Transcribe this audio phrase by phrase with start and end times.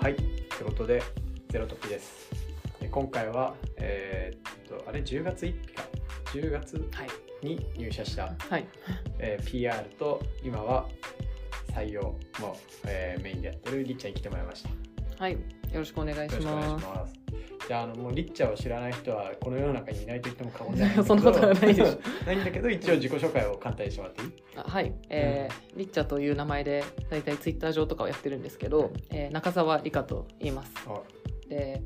[0.00, 0.26] はい、とい
[0.62, 1.02] うことで、
[1.50, 2.30] ゼロトピです。
[2.80, 5.82] で今回は、えーっと、あれ、10月1日か、
[6.32, 7.46] 10月はい。
[7.46, 8.66] に入社した、はい。
[9.18, 10.88] えー PR と、今は
[11.74, 12.02] 採用
[12.40, 14.70] も、えーメインでやってるりっちゃんに来てもらいました。
[14.70, 14.74] よ
[15.18, 15.32] はい。
[15.32, 15.38] よ
[15.74, 17.19] ろしくお願いします。
[17.70, 17.72] します。
[17.72, 21.84] じゃあ、あのもうりっちゃんを知らない人は、この世の中にいないと言っても過言じゃない そんなことはないでしょ。
[22.26, 24.32] ないんだけど、一応自己紹介を簡単にしてもらっていい？
[24.56, 24.92] あはい。
[25.08, 30.72] えーリッチャという名前で、だいたいツイッター上とかをやってるんですけど、えー中澤理香と言います。
[30.86, 31.00] あ
[31.50, 31.82] で、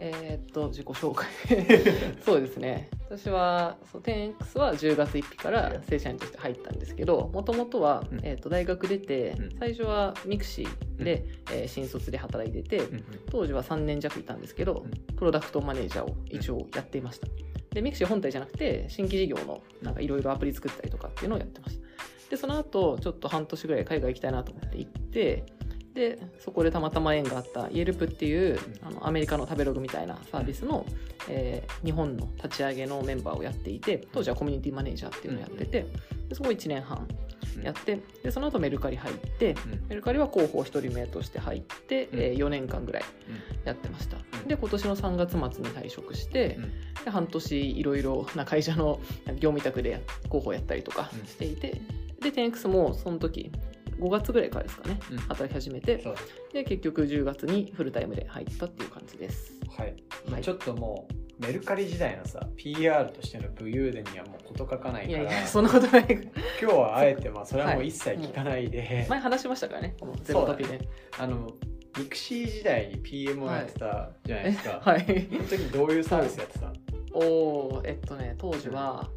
[0.00, 1.26] えーっと、自己紹介。
[2.22, 2.90] そうですね。
[3.08, 14.84] 私は、そう 10X は10月1日から正社員として入ったんですけど、もともとは、うんえーっと、大学出てうん、最初はミクシーで、えー新卒で働いてて、うん当時は3年弱いたんですけど、
[15.16, 17.28] プロダクトマネージャーを一応やっていました。
[17.70, 21.86] で、ミクシー本体じゃなくて、新規事業のなんかいろいろアプリ作ったりとかっていうのをやってました。
[22.30, 25.44] で、その後、ちょっと半年ぐらい海外行きたいなと思って行って、
[25.96, 30.84] で、そこでたまたま縁があったイエルプっていうあのアメリカの食べログみたいなサービスの、
[31.28, 35.86] えー日本の立ち上げのメンバーをやっていて、当時はコミュニティマネージャーっていうのをやってて、
[36.28, 37.08] でそこ1年半
[37.62, 39.84] やって、で、その後メルカリ入って、うん。
[39.88, 42.20] メルカリは広報1人目として入って、うん。
[42.20, 43.02] えー4年間ぐらい
[43.64, 44.18] やってました。
[44.42, 44.48] うん。
[44.48, 47.04] で、今年の3月末に退職して、うん。
[47.04, 49.00] で半年いろいろな会社の
[49.38, 51.26] 業務委託でや広報やったりとかうん。
[51.26, 51.80] していて、
[52.20, 53.52] で 10X もその時
[53.98, 55.18] 5月ぐらいからですかねうん。
[55.18, 56.02] 働き始めて。
[56.52, 59.52] で結局10月にフルタイムで入ったっていう感じです。
[59.76, 59.94] はい、
[60.30, 60.42] はい。
[60.42, 65.22] ちょっともうメルカリ時代のさ PR としての武勇伝にはもう事欠かないから。
[65.22, 66.06] いやいやそんなことない。
[66.60, 70.80] 今日はあえてまあそれはもう一切聞かないで、前話しましたからねこのゼロトピで、
[71.18, 71.52] あの
[71.98, 75.28] ミクシー時代に PM をやってたじゃないですか、はい。
[75.30, 76.72] その時どういうサービスやってたの、
[77.12, 79.08] おーえっとね当時は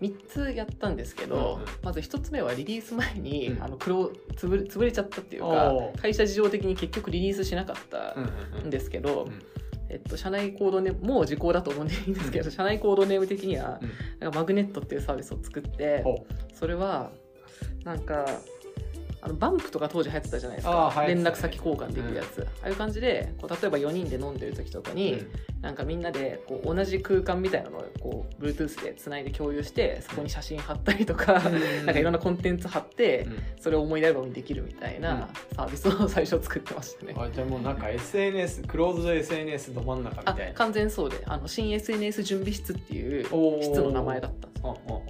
[0.00, 3.62] 3つやったんですけど、まず1つ目はリリース前に、うん。
[3.62, 8.14] あの黒潰れ潰れちゃったっていうか会社事情的に結局リリースしなかった
[8.62, 9.42] うんですけど、うん
[9.90, 13.88] えっと、社内コードネームもう時効だと思うんでいいんですけど、社内コードネーム的にはうん
[14.20, 14.32] なん。
[14.32, 17.10] かマグネットっていうサービスを作ってほそれは
[17.84, 18.26] なんか
[19.20, 21.06] あのバンプとか当時流行ってたじゃないですか、ね。
[21.08, 25.22] 連絡先交換できるやつ、ああいう感じでこう例えば4人で飲んでる時とかうに、
[25.60, 31.86] なんかみんなでこう同じ空間みたいなのをこう Bluetooth でつないで共有してそこに写真貼ったりとか、うん。
[31.86, 33.38] なんかいろんなコンテンツ貼って、うん。
[33.60, 37.14] それを思い出せるようにできるみたいなサービスを最初作ってましたね。
[37.16, 40.54] あじゃあもうなんか SNS closed SNS ど真ん中みたいな。
[40.54, 41.22] 完全そうで。
[41.26, 44.62] あの新 SNS 準備室っていう室の名前だったんです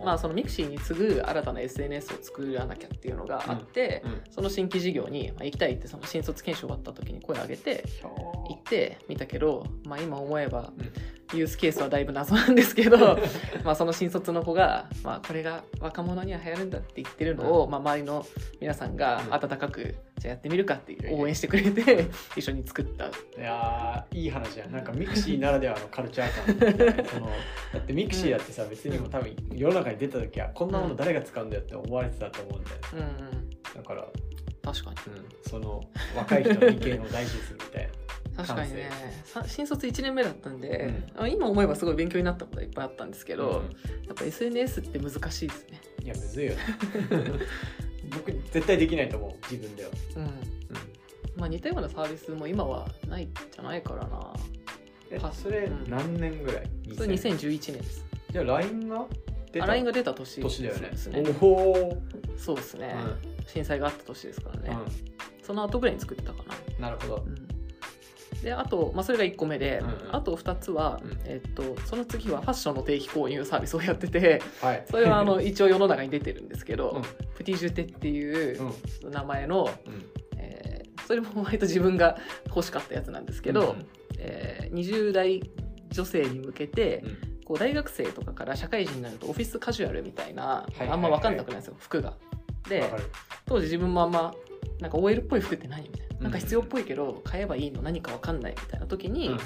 [0.05, 3.98] まあそのミクシーに次ぐ新たな SNS を作らなきゃっていうのがあって、うん
[4.31, 10.93] その新規事業に、まあ、行きたいってその新卒研修終わった時に声を上げて行ってみたけど、まあ、今思えばうん。
[11.35, 13.19] ユースケースはだいぶ謎なんですけど
[13.63, 17.71] まあその新卒の子が、まあ、これが若者には流行るんだって言ってるのを、うん。
[17.71, 18.27] まあ、周りの
[18.61, 19.35] 皆さんがうん。
[19.35, 23.07] 温かく、じゃあやってみるかって応援してくれて一緒に作った。
[23.07, 24.73] いやーいい話じゃん。
[24.73, 27.05] なんかミクシーならではのカルチャー感。
[27.05, 27.27] その
[27.75, 32.77] だってミクシーだってさ別にもう多分世の中に出た時はこんなもの誰が使うんだよって思われてたと思うんだよ。
[32.95, 33.03] うんう
[33.45, 33.48] ん
[33.79, 34.05] だから、
[34.63, 35.17] 確かに。
[35.17, 35.81] うん、その
[36.17, 37.91] 若い人の意見を大事にするみたいな。
[38.45, 38.91] 確かにね。
[39.25, 43.55] さ新卒1年目だったんで、あ今思えばすごい勉強になったことはいっぱいあったんですけど、うん。
[44.07, 45.81] やっぱ SNS って難しいですね。
[46.05, 46.53] いやむずいよ。
[46.55, 46.59] ね
[48.11, 49.33] 僕絶対できないと思う。
[49.51, 50.23] 自分では、うん。
[50.23, 50.31] うん。
[51.37, 54.33] まあ似たようなサービスも今はないんじゃないからな。
[55.11, 55.91] えはそれうん。
[55.91, 58.05] 何年ぐらい、それ2011年です。
[58.31, 59.07] じゃあ LINE が？
[59.61, 60.89] 出たあ LINE が出た年年だよね。
[60.91, 61.23] ですね。
[61.41, 62.03] おお、
[62.37, 62.95] そうですね、
[63.47, 67.25] 震災があった年ですからね、うその後ぐらいに作ってたかな、ん、なるほど。
[67.27, 67.49] うん。
[68.43, 70.17] であと、まあ、それが1個目で、うんうん。
[70.17, 71.19] あと2つは、うん。
[71.25, 74.85] えっとその次はファッションの定期購入サービスをやっててはい。
[74.89, 77.03] それはあの一応世の中に出てるんですけど、うん。
[77.35, 78.73] プティジュテっていう
[79.05, 79.11] うん。
[79.11, 80.05] 名前の、うん。
[80.39, 83.87] えーそれも割と自分が欲しかったやつなんですけど、うん
[84.19, 85.43] えー20代
[85.91, 92.13] 女性に向けて、うんこう大学生とかから社会人になるとオフィスカジュアルみたいな、あんま分かんなくないんですよ服が。
[92.69, 92.85] で
[93.47, 94.35] 当時自分もあんま
[94.81, 96.17] なんか OL っぽい服って何みたいな。
[96.19, 96.23] うん。
[96.25, 99.45] なんか必要っぽいけど買えばいいの何か分かんないみたいな時に、なんか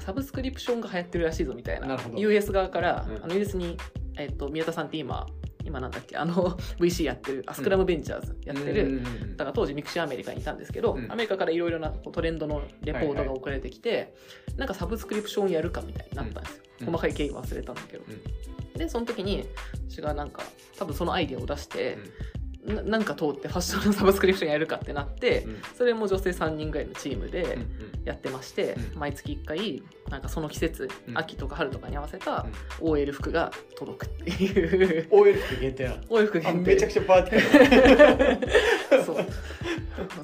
[0.00, 1.98] サブスクリプションが流行ってるらしいぞみたいな。
[2.16, 3.24] US 側から、うん。
[3.24, 3.76] あの US に、
[4.16, 5.26] えっと宮田さんって今
[5.64, 6.16] 今なんだっけ？
[6.18, 9.02] あの VC やってるあ Scrum Ventures やってる、
[9.36, 11.10] だから当時ミクシーアメリカにいたんですけど、うん。
[11.10, 14.14] アメリカからいろいろなトレンドのレポートが送られてきて、
[14.56, 16.86] なんかサブスクリプションやるかみたいになったんですよ、うん。
[16.86, 18.04] 細かい経緯忘れたんだけど、
[18.76, 19.46] でその時に
[19.88, 20.42] 私がなんか
[20.76, 21.96] 多分そのアイデアを出して、
[22.64, 25.62] ななんか通ってファッションのサブスクリプションやるかってなって、うん。
[25.76, 27.58] それも女性3人ぐらいのチームで
[28.04, 28.98] やってまして、うん。
[28.98, 31.18] 毎月1回なんかその季節、うん。
[31.18, 32.46] 秋とか春とかに合わせた
[32.80, 32.88] うん。
[32.90, 35.08] OL 服が届くっていう。
[35.12, 35.96] OL 服限定なの。
[36.08, 36.74] OL 服あ限定。
[36.74, 39.16] めちゃくちゃパーティー そう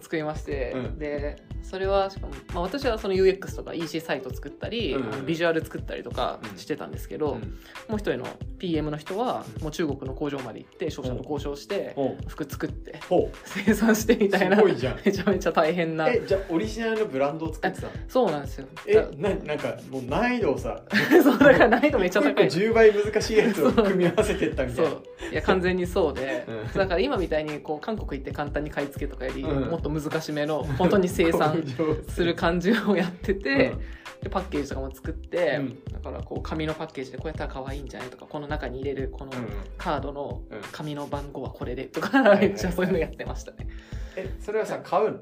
[0.01, 0.99] 作りまして、うん。
[0.99, 6.59] でそれはしかも、まあ、私はその UX とか EC サイト作ったり、うんビジュアル作ったりとかうん。
[6.59, 7.41] してたんですけど、うん。
[7.41, 8.27] もう一人の
[8.59, 9.63] PM の人はうん。
[9.63, 13.01] もう中国の工場まで行って商社と交渉してほ服作って
[13.45, 16.09] 生産してみうたいな めちゃめちゃ大変な。
[16.09, 17.93] えじゃあオリジナルのブランドを作ってたの？
[18.09, 18.67] そうなんですよ。
[18.87, 20.83] えだななんかもう難易度をさ
[21.23, 22.47] そうだから難易度めっちゃ高い。
[22.47, 24.91] 一個一個10倍難しいやつを組み合わせてったみたいな。
[24.91, 25.03] そう。
[25.31, 26.73] いや完全にそうで、うん。
[26.73, 31.63] だから今みたいにこう韓国行って簡単に買い付けとかより、うんもっと難しめの本当に生産
[32.09, 33.81] する感じをやってて、うん。
[34.23, 35.85] でパッケージとかも作って、うん。
[35.93, 39.49] だからこう紙のパッケージでこうやったら可愛いんじゃないとかこの中に入れるこのうん。
[39.79, 40.61] カードのうん。
[40.73, 43.69] 紙の番号はこれでとかめっちゃそういうのやってましたね。
[44.17, 45.19] えそれはさ買うの？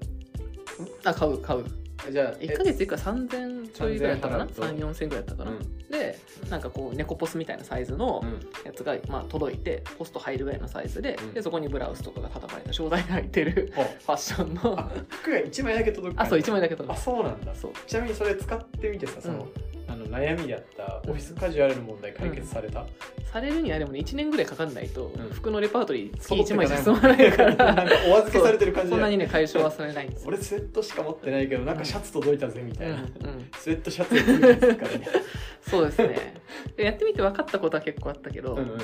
[1.04, 1.64] あ買う買う
[2.10, 4.62] じゃあ1ヶ月いくら3000ちょいぐらいだったかな？3000払うと。
[4.62, 5.78] 34000ぐらいだったかな、うん。
[5.88, 6.18] で
[6.48, 8.40] なんかこう猫ポスみたいなサイズのうん。
[8.64, 11.34] やつが、まあ、届いてポスト入るぐらいのサイズで,、うん。
[11.34, 14.78] でそこにブラウスとかが叩かれた商材が入ってる ファッションの。
[14.78, 17.00] あ服が1枚だけ届くあそう1枚だけ届く。
[17.02, 17.54] そうなんだ。
[17.54, 17.72] そう。
[17.86, 19.48] ちなみにそれ使ってみてさその、
[19.88, 22.86] あの悩みであったオフィスカジュアルの問題解決された、
[23.32, 25.30] されるにはでもね1年ぐらいかかんないと、うん。
[25.30, 27.74] 服のレパートリー月1揃ってか枚じゃ済まないから。
[27.74, 30.28] なんかお預けされてる感じそんなにね解消はされないんですよ。
[30.28, 33.08] 俺スウェットしか持ってないけどなんかシャツ届いたぜみたいな、うんうん、
[33.56, 35.08] スウェットシャツで届いたからね。
[35.66, 36.34] そうですね。
[36.76, 38.78] でやってみて分かったことは結構あったけど、うんうん。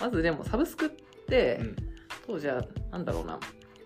[0.00, 0.88] まずでもサブスクっ
[1.26, 1.76] て、うん。
[2.26, 3.38] 当時はなんだろうな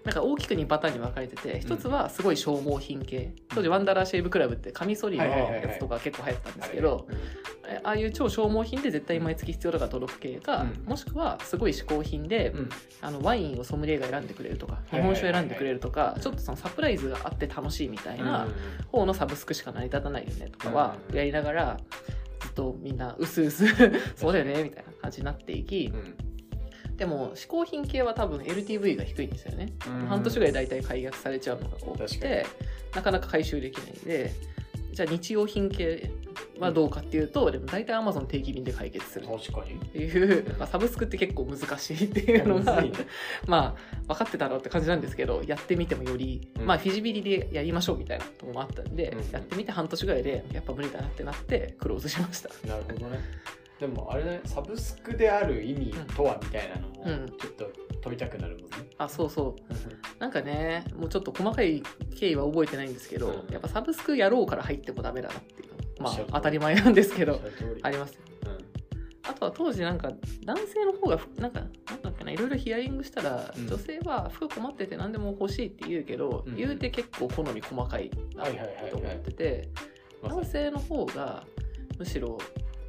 [0.04, 3.34] なんか大きく2パターンに分かれてて一つはすごい消耗品系。
[3.48, 7.06] 当時ワンダーラーシェイブクラブってカミソリのやつとか結構流行ってたんですけど
[7.84, 10.84] ああいう超消耗品で絶対毎月必要だから届く系か、うん。
[10.88, 12.68] もしくはすごい嗜好品で、うん。
[13.00, 18.54] あのワインをソムリエが選んでくれるとかい日本酒を選んでくれるとか、いちょっとそのサプライズがあって楽しいみたいなうん。
[18.90, 21.16] 方のサブスクしか成り立たないよねとかはうん。
[21.16, 21.76] やりながら
[22.40, 23.66] ずっとみんなうすうす
[24.16, 26.29] そうだよねみたいな感じになっていきうん
[27.00, 29.72] でも嗜好品系は多分 LTV が低いんですよね。
[29.88, 30.06] うん。
[30.06, 32.44] 半年ぐらい大体解約されちゃうのが多くて
[32.94, 34.34] なかなか回収できないんで
[34.92, 36.10] じゃあ日用品系
[36.58, 39.26] はどうかっていうと、でも大体 Amazon 定期便で解決する。
[39.26, 39.76] 確かに。
[39.76, 42.84] っていう、まあ、サブスクって結構難しいっていうのが
[43.46, 46.66] まあ分かってたろうって感じなんですけどやってみてもより、うん。
[46.66, 52.50] まあフィジビリでやりましょうみたいなところもあったんで、やってみて半年ぐらいでやっぱ無理だなってなってクローズしました。
[52.68, 53.20] なるほどね
[53.80, 57.26] でもあれねサブスクである意味とはみたいなのもうん。
[57.38, 57.70] ちょっと
[58.02, 60.20] 問いたくなるもんね、あそうそう。
[60.20, 61.82] なんかねもうちょっと細かい
[62.18, 63.52] 経緯は覚えてないんですけど、うん。
[63.52, 65.76] やっぱサブスクやろうから入ってもダメだなっていうの。
[66.04, 67.40] まあ当たり前なんですけど
[67.82, 68.20] ありますよ。
[68.46, 68.58] うん。
[69.30, 70.10] あとは当時なんか
[70.44, 71.66] 男性の方がふなんかな
[71.96, 73.66] んだっけないろいろヒアリングしたら、うん。
[73.66, 78.44] 女性は服困ってて何でも欲しいって言うけど、うん言うて結構好み細かいな
[78.90, 79.68] と思ってて、
[80.22, 81.44] 男性の方が
[81.98, 82.38] むしろ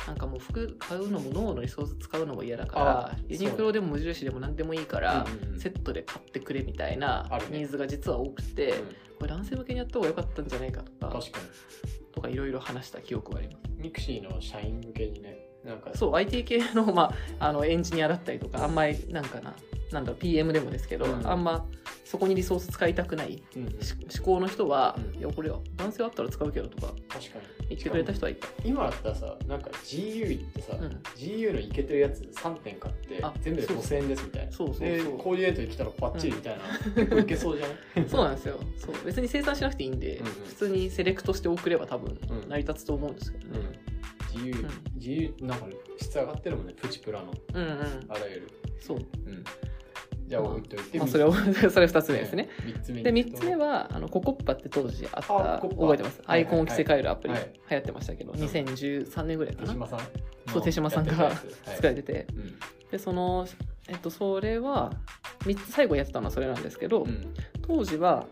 [0.08, 5.60] なんかもう服買うのも脳のリソース使うのも嫌だからあユニクロでも無印でも何でもいいから、うんうんうん。
[5.60, 8.88] セットで買ってくれみたいなニーズが実は多くて、うん。
[9.20, 12.12] これ男性向けにやった方が良かったんじゃないかとか確かに。
[12.12, 13.60] とかいろいろ話した記憶があります。
[13.78, 15.92] ミクシーの社員向けにねなんか。
[15.96, 19.54] そう IT 系の,、まあ、あのエンジニアだったりとかあんまりなんかな
[19.92, 21.28] なんだろう PM でもですけど、うん。
[21.28, 21.66] あんま
[22.06, 23.64] そこにリソース使いたくないうん。
[23.64, 25.20] うんし志向の人は、うん。
[25.20, 27.62] いやこれは男性だったら使うけどとか確かに。
[27.70, 28.48] 言ってくれた人はいた。
[28.66, 30.88] 今だったらさなんか GU 行ってさ、うん。
[31.16, 34.52] GU のイケてるやつ3点買ってあ全部でそう5000円ですみたいな。
[34.52, 36.64] そうそうそうでコーディネートに来たらバッチリみたいな、
[36.96, 37.74] 結構いけそうじゃな
[38.04, 38.08] い？
[38.10, 38.60] そうなんですよ。
[38.78, 38.96] そう。
[39.06, 40.34] 別に生産しなくていいんで、うんうん。
[40.34, 42.50] 普通にセレクトして送れば多分うん。
[42.50, 43.60] 成り立つと思うんですけどね。
[44.36, 45.66] うん、GU、GU なんか
[45.98, 47.34] 質上がってるもんねプチプラの。
[47.54, 47.72] うん、うん、
[48.10, 48.48] あらゆる、
[48.82, 48.98] そう。
[48.98, 49.44] うん、
[50.32, 51.34] じゃあ置いといて、まあ、それを
[51.70, 52.48] それ2つ目ですね。
[52.62, 57.52] 3つ目でに3つ目はあのココッパって当時あった覚えてます、はいアイコンを着せ替えるアプリ、はい。
[57.70, 59.68] 流行ってましたけど、ん2013年ぐらいかな。
[59.68, 60.00] 手島さん
[60.48, 61.32] そう手島さんが
[61.66, 62.54] 作られてて、うん。
[62.92, 63.46] でその
[63.90, 64.94] えっとそれは
[65.40, 67.34] 3つ最後やってたのはそれなんですけど、うん。
[67.68, 68.26] 当時は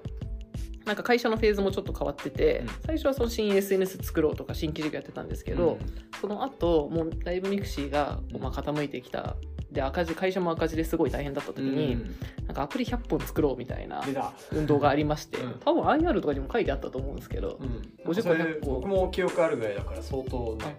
[0.86, 2.68] なんか会社のフェーズもちょっと変わってて、うん。
[2.86, 5.78] 最初はその新 SNS 作ろうとか新規事業やってたんですけど、
[6.22, 9.36] その後もうだいぶ mixi がまあ傾いてきた
[9.72, 12.16] で赤字会社も赤字ですごい大変だった時に、うん。
[12.48, 14.04] なんかアプリ100本作ろうみたいな
[14.52, 15.60] 運動がありまして、うん。
[15.64, 20.78] 多分 IR とかにも書いてあったと思うんですけど、うん、50それ100個僕も記憶あるぐらいだから相当ね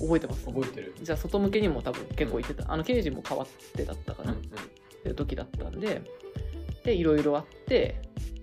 [0.00, 6.02] 覚えてます覚えてる、じゃあ外向けにも多分結構言ってた、あの刑事も変わってだったかな、うんっていう時だったんで
[6.84, 8.02] でいろいろあって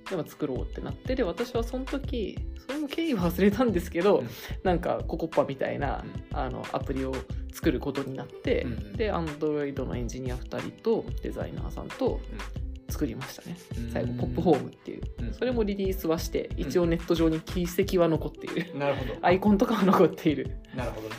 [0.10, 4.30] でも作ろうってなってで私はその時それも経緯は忘れたんですけど、うん。
[4.64, 7.14] なんかココッパみたいな、あのアプリを
[7.58, 8.94] 作ることになって、うんうん。
[8.94, 12.20] で Android のエンジニア2人とデザイナーさんと
[12.88, 13.58] 作りましたね。
[13.78, 13.92] うん。
[13.92, 15.02] 最後ポップホームっていう。
[15.22, 15.34] うん。
[15.34, 19.16] それもリリースはして一応ネット上に軌跡は残っている、なるほど。
[19.26, 20.58] アイコンとかは残っている。
[20.76, 21.16] なるほどね。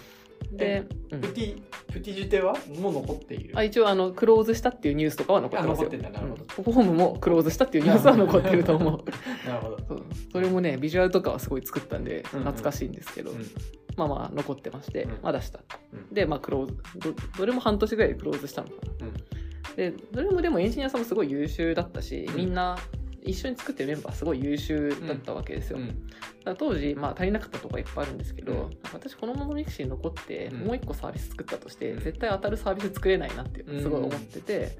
[0.52, 1.24] で、うん。
[1.24, 3.58] ウティプティジュテはもう残っている。
[3.58, 5.90] あ一応あのクローズしたっていうニュースとかは残ってますよ。
[5.90, 6.28] なるほど。
[6.28, 6.36] うん。
[6.36, 9.48] フォームもクローズしたっていうニュースは残ってると思う。
[9.48, 13.50] なるほど、それもねビジュアルとかはすごい作ったんで懐かしいんですけど、うん
[13.98, 15.10] まあまあ残ってまして、うん。
[15.22, 15.60] まあ出した
[15.92, 16.14] うん。
[16.14, 19.76] でまあクローズどどれも半年ぐらいでクローズしたのかな。
[19.76, 22.36] でどれもでもエンジニアさんもすごい優秀だったし、うん。
[22.36, 22.78] みんな
[23.22, 25.88] 一緒に作ってるメンバーすごい優秀だったわけですよ、うん。
[25.88, 25.98] だか
[26.46, 28.78] ら当時、まあ、足りなかったところいっぱいあるんですけど、うん。
[28.92, 30.60] 私このまま mixi に残って、うん。
[30.60, 32.00] もう一個サービス作ったとして、うん。
[32.00, 34.78] 絶対当たるサービス作れないなっていうすごい思ってて、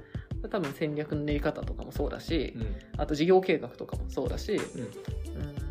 [0.49, 2.75] 多分戦略の練り方とかもそうだし、うん。
[2.97, 4.81] あと事業計画とかもそうだし、うん。
[4.81, 5.68] うん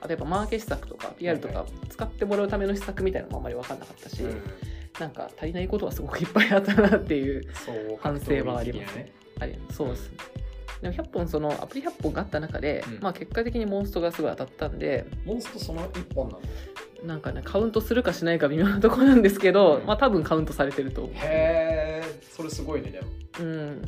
[0.00, 4.42] あとやっぱマーケ施策とか PR とか使ってもらうための施策みたいなのもあんまり分かんなかったし、うん。
[5.00, 7.42] なんか足りないことはすごくいっぱいあったなっていう
[8.00, 8.96] 反省はあります。
[8.96, 10.10] ねあれそうです。
[10.10, 10.16] ね
[10.82, 12.98] でも100本そのアプリ100本があった中で、うん。
[13.00, 16.40] まあ結果的にモンストがすごい当たったんでモンストその一本なの？
[17.04, 19.86] なんかねカウントするかしないか微妙なところなんですけど、うん。
[19.86, 21.14] まあ多分カウントされてると思う。
[21.14, 23.06] へえそれすごいねでも。
[23.40, 23.82] うん、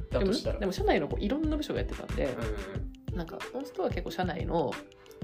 [0.61, 2.29] でも社内のこういろんな部署がやってたんで、
[3.13, 4.73] うなんかモンストは結構社内の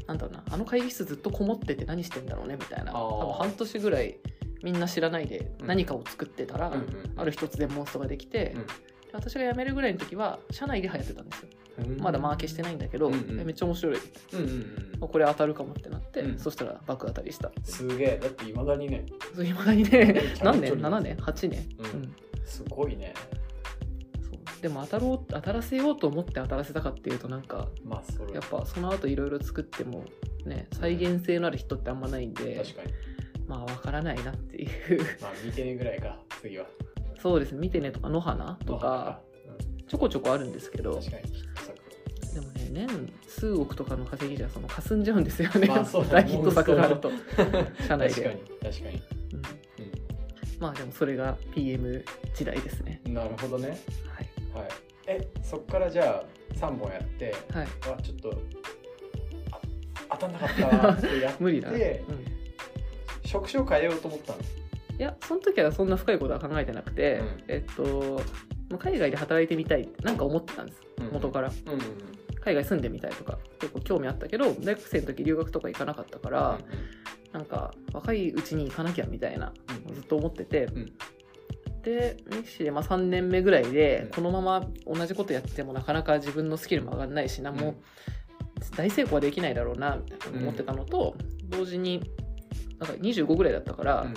[0.06, 2.92] なんだろうなあの会議室ずっとこもってて何してんだろうねみたいな。
[2.92, 4.16] 多分半年ぐらい
[4.62, 5.66] みんな知らないでうん。
[5.66, 6.86] 何かを作ってたら、んうんうん。
[7.16, 8.66] ある日突然モンストができて、うん。
[9.12, 11.48] 私が辞めるぐらいの時は社内で流行ってたんですよ。
[11.78, 12.00] うん。
[12.00, 13.40] まだマーケしてないんだけど、うんうん。
[13.40, 13.96] えめっちゃ面白い。
[13.96, 14.48] うんうん
[15.02, 15.08] うん。
[15.08, 16.38] これ当たるかもってなって、うん。
[16.38, 18.18] そしたら爆当たりしたすげえ。
[18.22, 19.04] だっていまだにね。
[19.44, 20.22] いまだにね。
[20.42, 21.86] 何年？7年？8年、うん。
[21.86, 22.16] うん。
[22.44, 23.12] すごいね
[24.62, 30.04] でも当たろう当たらせようと思って当たらせたかっていうとなんかまあそれやっぱその後いろいろ作っても
[30.44, 32.92] ね再現性のある人ってあんまないんで確かに。
[33.46, 34.68] まあわからないなっていう。
[35.22, 36.66] まあ見てねぐらいか次は。
[37.20, 37.58] そうですね。
[37.58, 39.20] 見てねとか野花とか
[39.86, 40.94] ちょこちょこあるんですけど。
[40.94, 41.46] うん確かに。
[42.34, 47.10] でもね年数億とかの稼ぎじゃその霞んじゃうんですよね、まあそうだ大ヒット作があると。
[47.86, 48.22] 社内で。
[48.22, 49.02] 確かに確かに。
[49.32, 49.42] うん。
[50.58, 53.00] まあでもそれが PM 時代ですね。
[53.06, 53.68] うんなるほどね。
[54.08, 54.68] はいはい。
[55.06, 57.66] えそっからじゃあ3本やってはい。
[57.88, 58.42] わちょっと
[59.52, 59.60] あ
[60.12, 61.80] 当たんなかったわってやって 無理だ、うん、い
[63.24, 64.38] 職種を変えようと思ったの？
[64.98, 67.44] やその時はそんな深いことは考えてなくて、うん。
[67.48, 68.20] えっと
[68.70, 70.80] まあ海外で働いてみたいってなんか思ってたんです
[71.12, 71.48] 元から。
[71.48, 71.82] うんうんうん。
[72.40, 76.60] 海外住んでみたいとか結構興味あったけど大学生の時留学とか行かなかったから、
[77.32, 79.52] なんか若いうちに行かなきゃみたいな
[79.88, 79.94] うん。
[79.94, 80.92] ずっと思ってて、うん
[81.90, 84.10] でミキシーでまあ3年目ぐらいで、うん。
[84.10, 87.74] このまま同じことやってもなかなか自分のスキルも上がらないし何もうん
[88.76, 91.14] 大成功はできないだろうなみたいな思ってたのと、
[91.44, 92.02] 同時に
[92.78, 94.14] なんか25ぐらいだったから、うん。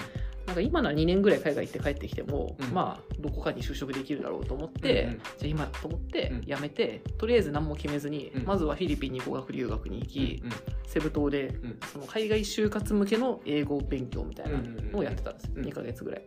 [0.47, 2.73] なんか今なら2年ぐらい海外行って帰ってきても、うん。
[2.73, 5.17] まあどこかに就職できるだろうと思って、うんうん。
[5.17, 6.41] じゃあ今と思ってうん。
[6.41, 8.45] 辞めて、とりあえず何も決めずに、うん。
[8.45, 10.51] まずはフィリピンに語学留学に行き、うん
[10.87, 11.79] セブ島でうん。
[11.91, 14.57] その海外就活向けの英語勉強みたいな
[14.91, 16.23] のをやってたんですよ、うん2ヶ月ぐらい。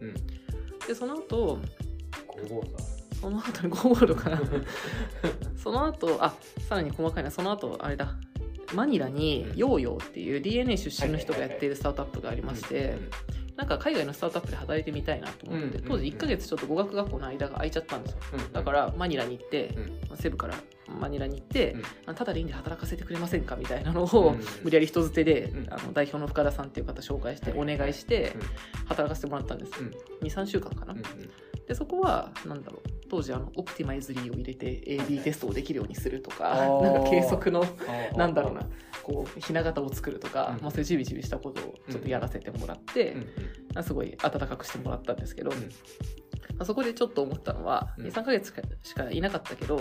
[0.82, 1.58] うんでその後
[3.20, 4.40] その後にゴーゴールかな。
[5.56, 6.34] その後あ
[6.68, 7.30] さらに細かいな。
[7.30, 8.16] その後あれだ。
[8.74, 9.56] マニラにうん。
[9.56, 12.96] ヨーヨーっていう DNA 出身の人がやっているスタートアップがありまして、
[13.56, 18.18] なんか海外のスタートアップで働いてみたいなと思って、うん当時1ヶ月ちょっと語学学校の間が空いちゃったんですよ。
[18.52, 19.72] だかららマニラに行って、
[20.16, 20.54] セブから
[21.00, 24.40] マニラに行って、あただでいいんで働かせてくれませんかみたいなのを、うん。
[24.62, 25.72] 無理やり人づてで、うん。
[25.72, 28.34] あの代表の深田さんっていう方紹介してお願いして
[28.87, 29.72] 働かせてもらったんです、
[30.22, 30.94] 23週間かな、
[31.66, 37.64] でそこはなんだろう当時あのオプティマイズリーを入れて AB テストをできるようにするとか、なんか計測の
[38.16, 38.66] なんだろうなな
[39.02, 40.62] こうひな形を作るとか、うん。
[40.62, 43.16] まあ、そういうじびじびしたことをちょっとやらせてもらって、
[43.82, 45.56] すごい温かくしてもらったんですけど、ま
[46.61, 48.06] あ、そこでちょっと思ったのは、うん。
[48.06, 49.80] 23ヶ月しかいなかったけど、ん。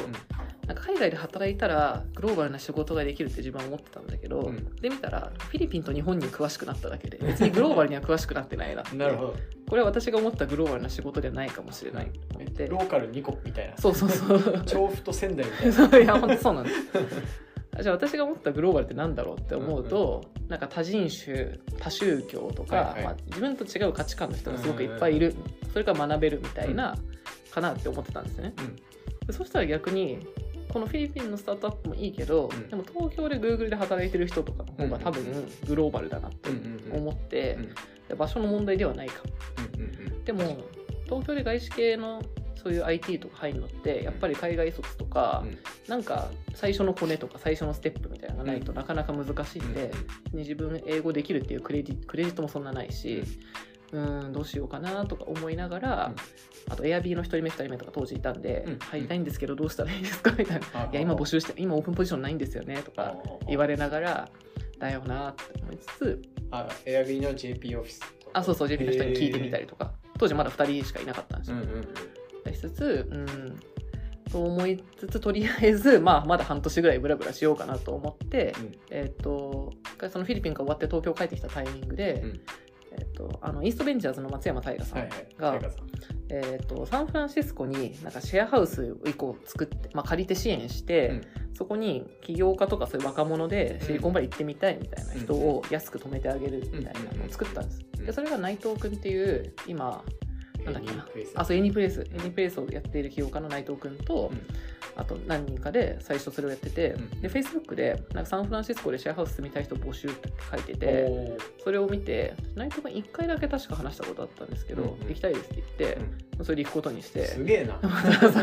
[0.68, 4.76] なんか海外で働いたらグローバルな仕事ができるって自分は思ってたんだけど、うん。
[4.76, 8.96] で見たらフィリピンと日本に詳しくなっただけで別にグローバルには詳しくなってないなって。
[8.96, 9.36] なるほど。
[9.68, 12.68] これは私が思ったグローバルな仕事ではないかもしれないと思って。
[12.68, 13.78] ローカル2個みたいな。
[13.78, 14.62] そうそうそう。
[14.66, 15.74] 調布と仙台みたいな。
[15.90, 23.04] そういや本当そうなんですじゃあ私が思ったグローバルってなんだろうって思うと、なんか多人種多宗教とか、はいはい。
[23.04, 25.36] まあ、自分と違う価値観の人がすごくいっぱいいる、
[25.72, 26.98] それから学べるみたいな、
[27.50, 28.76] かなって思ってたんですね、うん。
[29.28, 30.20] でそしたら逆に
[30.70, 32.70] このフィリピンのスタートアップもいいけど、うん。
[32.70, 35.24] でも東京で Google で働いてる人とかの方が多分
[35.68, 36.50] グローバルだなって
[36.94, 37.58] 思って、
[38.18, 39.24] 場所の問題ではないか。
[40.26, 40.58] でも
[41.06, 42.22] 東京で外資系の
[42.62, 45.44] そういう IT とか入るのってやっぱり海外卒とか、
[45.88, 49.92] なんか最初のコネとか最初のステップみたいなのがないとなかなか難しいんで、
[50.34, 53.24] 自分英語できるっていうクレジクレジットもそんなないし、
[53.92, 54.32] うん。
[54.32, 56.14] どうしようかなとか思いながら、
[56.70, 58.80] あとエアビーの1人目2人目とか当時いたんで、うん。
[58.80, 63.16] 入りたいんですけどどうしたらいいですかみたいな「いや今募集して今オープンポジションないんですよね」とか
[63.48, 64.30] 言われながら
[64.78, 68.02] だよなって思いつつあエアビーの JP オフィス
[68.34, 69.94] あそうそう JP の人に聞いてみたりとか。
[70.22, 71.88] 当時まだ2人しかいなかったんですよ、うんうんうん
[72.54, 73.60] しつつうん
[74.32, 78.72] と思いつつとりあえず、 まあ、まだ半年ぐらいブラブラしようかなと思って、うん。
[78.90, 79.74] えっ、と
[80.10, 82.40] そのフィリピンから終わって東京帰ってきたタイミングで、うん。
[82.94, 85.88] えっとあのイーストベンチャーズの松山大河さんはいはいが、タイガーさん。
[86.30, 91.22] えっとサンフランシスコになんかシェアハウスを1個作って、まあ、借りて支援して、うん。
[91.54, 97.82] そこに起業家とかそういう若者でシリコンバレー行ってみたいみたいな人を安く止めてあげるみたいなのを作ったんです。
[98.00, 98.06] うん。
[98.06, 100.04] でそれが内藤君っていう今
[100.66, 100.94] なんだっけな。
[100.94, 104.42] エニープレイスあそうエニプレイスエニプレイスをやっている起業家の内藤君と、うん。
[104.96, 107.22] あと何人かで最初それをやってて、うん。
[107.22, 115.08] で Facebook でなんかサンフランシスコでシェアハウス住みたい人募集って書いててそれを見て内藤君1回だけ確か話したことあったんですけど、うんうん。
[115.08, 115.98] 行きたいですって言って、
[116.44, 117.26] それで行くことにして。
[117.26, 117.80] すげえな。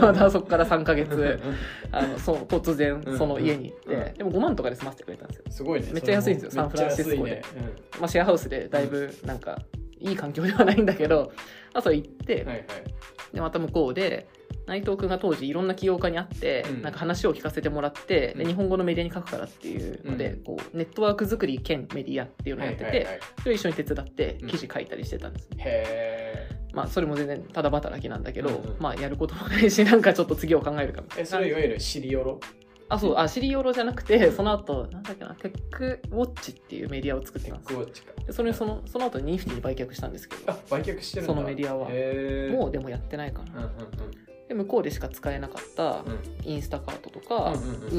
[0.01, 1.41] またそこから3ヶ月。
[1.93, 4.15] あのそう突然うんその家に行って、うん。
[4.15, 5.89] でも5万とかで済ませてくれたんですよ、すごいね。
[5.93, 7.43] めっちゃ安いんですよサンフランシスコで。
[7.99, 9.59] まあ、シェアハウスでだいぶなんか
[10.01, 11.33] いい環境ではないんだけど、
[11.75, 12.67] まあ、それ行って、うんはいはい。
[13.33, 14.29] でまた向こうで
[14.67, 16.83] 内藤君が当時いろんな起業家に会って、うん。
[16.83, 18.47] なんか話を聞かせてもらって、でうん。
[18.49, 20.45] 日本語のメディアに書くからっていうので、うん。
[20.45, 23.21] こうネットワーク作り兼メディアっていうのをやってて、はいはいはい。
[23.41, 24.49] それを一緒に手伝ってうん。
[24.49, 28.77] 記事書いたりしてたんです、へまあそれも全然ただ働きなんだけど、うんうん。
[28.79, 31.21] まあやることもないしなんかちょっと次を考えるかみたいな。
[31.21, 32.41] ええそれいわゆるシリオロ
[32.91, 37.75] あそうあシリオロじゃなくてその後なんだっけなテックウォッチっていうメディアを作ってテッたんです。
[37.75, 38.13] クウォッチか。
[38.27, 41.35] でそれそのその後にニフティに売却したんですけどあ売却してるんだ。
[41.35, 41.89] そのメディアは。
[42.57, 46.03] もうでもやってないかな、うんうんで向こうでしか使えなかった
[46.43, 47.57] インスタカートとか、ウ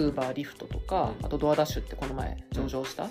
[0.10, 1.26] ーバーリフトとか、うん。
[1.26, 3.10] あとドアダッシュってこの前上場した、うん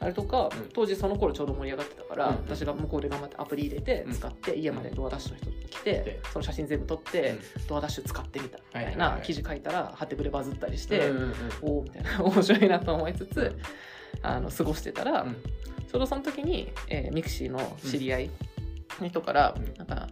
[0.00, 0.68] あれとか、うん。
[0.74, 7.66] 当時その頃ちょうど盛り上がってたから、うん私が向こうで頑張ってアプリ入れてうん使って、家まで DoorDash の人来て、でその写真全部撮って、うん。
[7.66, 11.10] DoorDash 使ってみたみたいな記事書いたらはてブでバズったりして、
[11.62, 14.26] おおみたいな 面白いなと思いつつ、うん。
[14.26, 15.32] あの過ごしてたら、うん。
[15.32, 18.30] ちょうどその時に、えー mixi の知り合い
[19.00, 19.74] の人から、うん。
[19.78, 20.08] なんか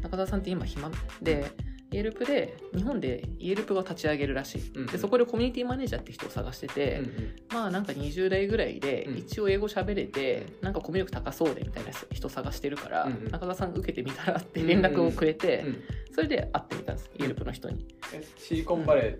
[0.00, 0.90] 中澤さんって今暇？
[1.20, 1.50] で、
[1.94, 7.36] Yelp で日本で Yelp を立ち上げるらしい、うんでそこでコミュニティマネージャーって人を探してて、うんうん。
[7.52, 9.18] まあなんか20代ぐらいでうん。
[9.18, 13.30] 一応英語喋れて、なんかコミュ力高そうでみたいな人探してるから、うんうん。
[13.30, 15.82] 中澤さん受けてみたらって連絡をくれて、うん
[16.14, 17.86] それで会ってみたんです Yelp の人に。
[18.12, 19.18] えシリコンバレ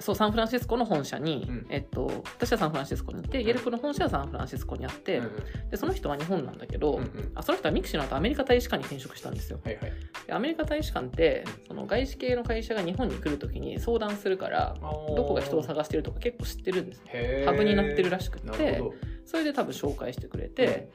[0.00, 1.66] そうサンフランシスコの本社に、うん。
[1.68, 5.28] えっと、私はサンフランシスコにいて、 Yelp の本社はサンフランシスコにあって、ーうんう
[5.66, 5.70] ん。
[5.70, 7.32] でその人は日本なんだけど、うんうん。
[7.34, 9.60] あその人は mixi の後アメリカ大使館に転職したんですよ。
[9.64, 9.84] はいはい。
[9.84, 9.96] で
[10.32, 17.02] アメリカ大使館ってその外資系の会社が日本に来るときに相談するからどどこが人を探してるとか結構知ってるんです
[17.44, 18.82] ハブになってるらしくなて
[19.24, 20.90] それで多分紹介してくれて、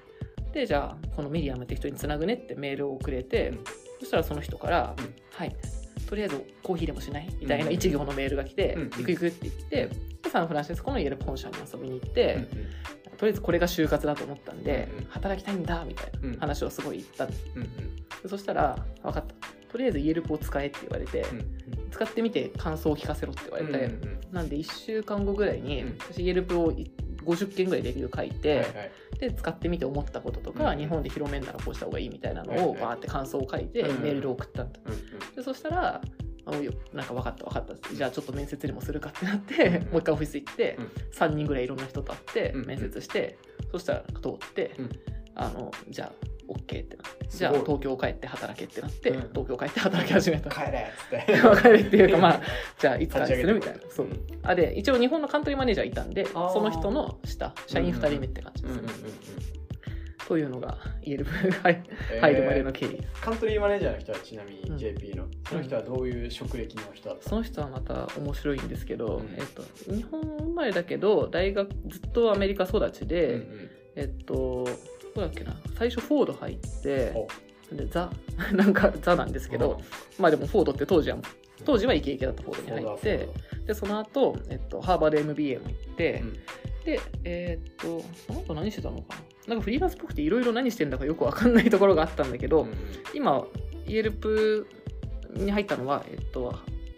[0.54, 3.64] でじゃあこのミリアムって人につなぐねってメールをくれて、うん。
[4.00, 5.16] そしたらその人から「うん。
[5.32, 5.56] はい」
[6.08, 7.28] とりあえずコーヒーでもしない？
[7.40, 8.90] みたいなうん一行のメールが来て「うん。
[8.90, 9.90] 行く行く」って言って
[10.24, 12.68] でサンフランシスコのイエルプ本社に遊びに行って、うんうん
[13.18, 15.06] とりあえずこれが就活だと思ったんで、うんうん。
[15.10, 17.26] 働きたいんだみたいうんな話をすごい言った。
[17.26, 17.96] うんうん。
[17.96, 19.36] でそしたら「分かった。
[19.70, 21.58] とりあえずイエルプを使え」って言われて、うん
[21.90, 25.98] 使ってみて感想を聞かせろって言われて、うんうんなんで1週間後ぐらいに、うん。
[25.98, 26.72] 私イエルプを
[27.26, 28.92] 50件ぐらいレビュー書いて、はいはい。
[29.20, 34.04] で使ってみて思ったこととか、うん日本で広めんならこうした方がいいみたいなのをバーって感想を書いて、うん。
[34.04, 34.80] メールで送ったんだ。
[34.86, 35.00] うんうん。
[35.36, 36.02] でそしたら
[36.48, 36.72] あもうよ。
[36.94, 39.74] なんか分かった分かったじゃあちょっと面接にもするかってなって、うん。
[39.92, 40.86] もう一回オフィス行って、うん。
[41.12, 42.66] 3人ぐらいいろんな人と会ってうん。
[42.66, 43.38] 面接して、
[43.72, 44.90] そしたら通って、うん。
[45.36, 46.12] あのじゃあ
[46.52, 49.30] OK ってなってじゃあ東京帰って働けってなって、うん。
[49.30, 50.50] 東京帰って働き始めた。
[50.50, 51.42] 帰れっつって。
[51.48, 52.42] 別れっていうかまあ
[52.80, 53.80] じゃあいつかするみたいな。
[53.90, 54.08] そう。
[54.44, 58.82] あで一応日本のカントリーマネージャーいたんでその人の下社員2人目って感じですね、
[60.28, 61.18] というのが言え
[62.20, 62.90] 入るまでの経緯。
[62.90, 64.74] です、カントリーマネージャーの人はちなみうん。
[64.74, 69.36] に JP の、その人はどういう職歴の人だったその人はまた面白いんですけど、うん。
[69.38, 73.70] えっと、日本生まれだけど大学ずっとアメリカ育ちで、うんうん。
[73.96, 74.66] えっとど
[75.16, 75.56] こだっけな？
[75.78, 77.28] 最初フォード入ってほ
[77.72, 78.12] でザ。
[78.54, 79.80] なんかザなんですけど、
[80.20, 81.18] まあでもフォードって当時は
[81.64, 83.30] 当時はイケイケだったフォードに入って。
[83.66, 86.34] でその後、えっとハーバード MBA も行って、うん。
[86.84, 89.37] でえっとその後何してたのかな？
[89.48, 92.74] なんかフリーランスっぽくていろいろ何してんだかよくわかんないところがあったんだけど、うん。
[93.14, 93.46] 今
[93.86, 94.68] イエルプ
[95.34, 96.54] に入ったのは、えっと、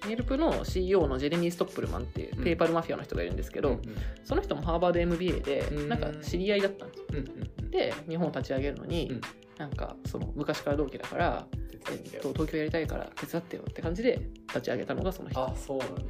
[0.08, 2.44] イエルプの CEO のジェレミー・ストップルマンっていううん。
[2.44, 3.82] ペーパルマフィアの人がいるんですけど、うん
[4.24, 5.90] その人もハーバード MBA でうん。
[5.90, 7.06] なんか知り合いだったんですよ。
[7.12, 9.22] うんうんで日本を立ち上げるのに、うん。
[9.60, 11.46] なんかその昔から同期だから、
[11.92, 15.40] えっと、東京やりたいから手伝ってよって感じで立ち上げたのがその人。
[15.40, 16.04] あそうなんだ、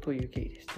[0.00, 0.74] という経緯でした。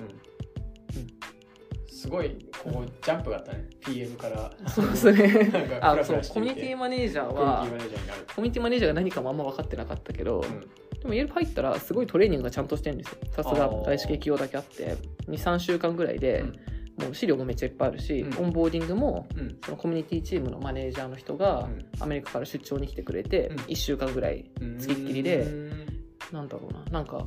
[2.06, 2.30] すごい
[2.62, 3.68] こうジャンプがあったね。
[3.80, 4.52] PM から。
[4.68, 5.80] そうですね。
[5.80, 8.26] あそうコミュニティマネージャーはティマネージャーになる。
[8.36, 10.60] コミュニティマネージャーが何かもあんま分かってなかったけど、うん。
[11.00, 13.18] でもイエルプ入ったらすごいトレーニングがちゃんとしてるんですよ。
[13.32, 14.96] さすがあー大式企業だけあって
[15.28, 17.04] 23週間ぐらいで、うん。
[17.04, 18.44] もう資料もめっちゃいっぱいあるし、うん。
[18.44, 19.58] オンボーディングもうん。
[19.64, 23.56] そのコミュニティチームのマネージャーの人がアメリカから出張に来てくれてうん。
[23.56, 25.86] 1週間ぐらいうんつきっきりでうん。
[26.30, 26.84] なんだろうな。
[26.92, 27.26] なんか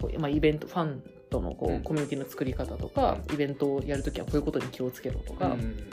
[0.00, 1.82] こう、まあ、イベントファンとのこう、うん。
[1.82, 5.88] コミュニティの作り方とか、うイベントをやるときはこういうことに気をつけろとか、うんうん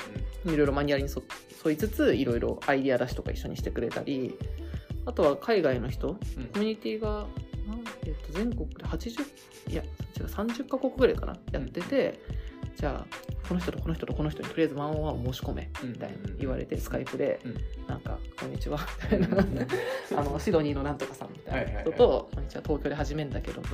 [0.46, 1.24] いろいろマニュアルに沿
[1.66, 4.38] 沿いつついろいろアイディア出しとか一緒にしてくれたり
[5.08, 6.18] あとは海外の人うん。
[6.18, 7.26] コミュニティが
[8.06, 9.26] えっと全国で80
[9.72, 12.20] いや違う30カ国ぐらいかなやってて、
[12.76, 13.06] じゃあ
[13.48, 17.56] この人とこの人とこの人にとりあえずワンオンワンを申し込めみたいな言われて Skype でうん。
[17.88, 18.80] なんか「こんにちは」
[19.12, 19.38] みたいな
[20.18, 23.66] あのシドニーのなんとかさんみたいな人はいと「こんにちは東京で始めんだけどうん。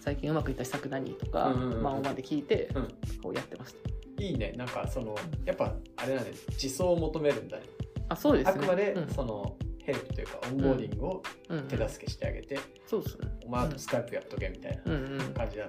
[0.00, 2.88] 最近うまくいった施策何?」とかうんうんうんワンオンワンで聞いてうん。
[3.22, 4.22] こうやってました。
[4.22, 4.52] いいね。
[4.56, 7.62] なんかそのやっぱあれなんで自走を求めるんだね。
[8.08, 8.52] あそうですね。
[8.56, 9.08] あくまでうん。
[9.08, 11.58] そのヘルプというかオンボーディングをうん。
[11.58, 11.64] うん。
[11.68, 13.28] 手助けしてあげて、そうですね。
[13.46, 15.66] お前あと Skype やっとけみたいうんうんな感じだ、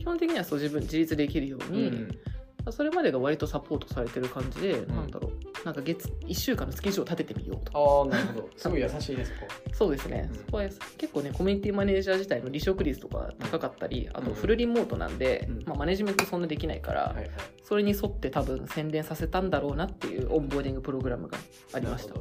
[0.00, 2.72] 基本的にはそう自分自立できるように、うん。
[2.72, 4.88] それまでが割とサポートされてる感じで、ん。
[4.88, 5.64] なんだろう。
[5.64, 7.72] なんか月1週間のスケジュールを立ててみようと。
[7.72, 8.48] かああなるほど。
[8.56, 9.38] すごい優しいねそこ。
[9.74, 10.36] そうですね、うん。
[10.36, 10.62] そこは
[10.96, 15.64] 結構ねコミュニティマネージャー自体の離職率とか高かったり、あとフルリモートなんで、うん。
[15.66, 17.30] まあ、マネジメントそんなできないから、はいはい。
[17.62, 21.36] それに沿って多分宣伝させたんだろうなっていうオンボーディングプログラムが
[21.74, 22.14] ありました。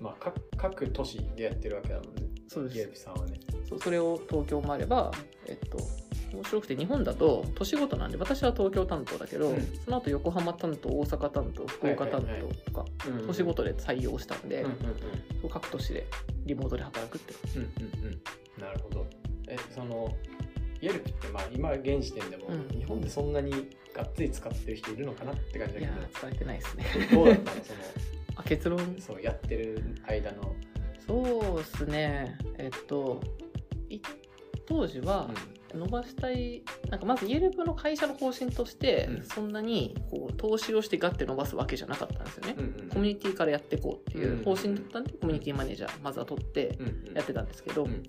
[0.00, 2.22] まあ各各都市でやってるわけだもんね。
[2.48, 3.02] そうです。
[3.04, 3.38] さんはね。
[3.68, 5.12] そうそれを東京もあれば
[5.46, 5.78] えっと
[6.34, 9.62] 面白くて日本だと都市ごとなんで私は東京担当だけど、うん。
[9.84, 14.64] その後横浜担当大阪担当福岡担当とか、うん都市ごとで採用したんで、
[15.50, 16.06] 各都市で
[16.46, 17.34] リモートで働くって。
[17.56, 17.68] うんうん
[18.04, 18.06] うん。
[18.06, 18.22] うん
[18.60, 19.06] なるほど。
[19.48, 20.14] えその
[20.80, 22.68] イエルプってまあ今現時点でもうん。
[22.78, 23.52] 日本でそんなに
[23.94, 26.84] がっつり使ってる人いるのかなって感じだけいやどー伝えてないですね。
[27.12, 27.64] どうだったの？
[27.64, 27.78] その
[28.36, 28.96] あ結論？
[29.00, 30.54] そうやってる間の、
[31.06, 32.38] そうですね。
[32.58, 33.20] えっと
[33.88, 34.00] い
[34.66, 35.28] 当時は
[35.74, 39.24] 伸ばしたいなんかまずイエルプの会社の方針として、うん。
[39.24, 46.78] そんなにこう投資をしてガッて伸ばすわけじゃなかったんですよね、うんうんコミュニティからやっていこうっていう方針だったんで、コミュニティマネージャーまずは取って
[47.14, 48.02] やってたんですけど、うんうん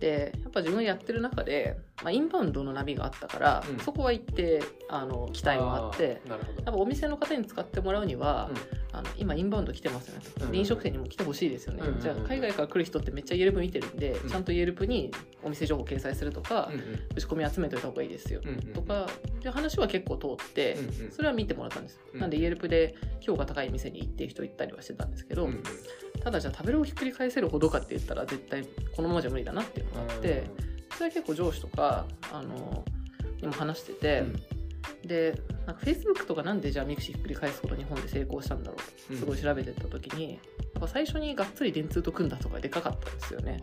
[0.00, 3.78] でやっぱ自分がやってる中で、まあ、インバウンドの波があったから、うん。
[3.78, 8.50] そこは一定あの期待もあってやっぱお店の方に使ってもらうには、
[8.92, 10.24] あの今インバウンド来てますよね。
[10.38, 10.56] と、うん。
[10.56, 12.00] 飲食店にも来てほしいですよね、うんうんうん。
[12.00, 14.28] じゃあ海外から来る人ってめっちゃイエルプ見てるんで、うん。
[14.28, 15.10] ちゃんとイエルプに
[15.42, 17.00] お店情報掲載するとか、うんうん。
[17.14, 18.60] 打ち込み集めておいた方がいいですよ、うんうん。
[18.72, 21.12] とかっていう話は結構通って、うんうん。
[21.12, 22.20] それは見てもらったんです、うん。
[22.20, 25.62] なんでイエルプで評価高い店に行って人行ったりはしてたんですけど、うんうん
[26.22, 30.44] ただじゃあ食べログひっくり返せるほどかって言ったら絶対このままじゃ無理だなっていうのがあって、
[30.92, 32.84] それは結構上司とかあの
[33.40, 34.24] にも話してて、
[35.04, 40.38] でなんか Facebook とかなんでじゃあ mixi ひっくり返すほど日本で成功したんだろうとすごい調べてった時に、や
[40.78, 43.62] っぱ最初にがっつり電通と組んだとかでかかったんですよね。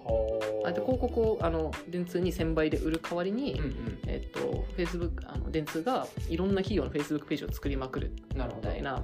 [0.66, 0.72] あ。
[0.72, 4.00] で広告をあの電通に1000倍で売る代わりに、うんうん。
[4.08, 9.04] えっと、Facebook あの電通がいろんな企業の Facebook ページを作りまくるみたいな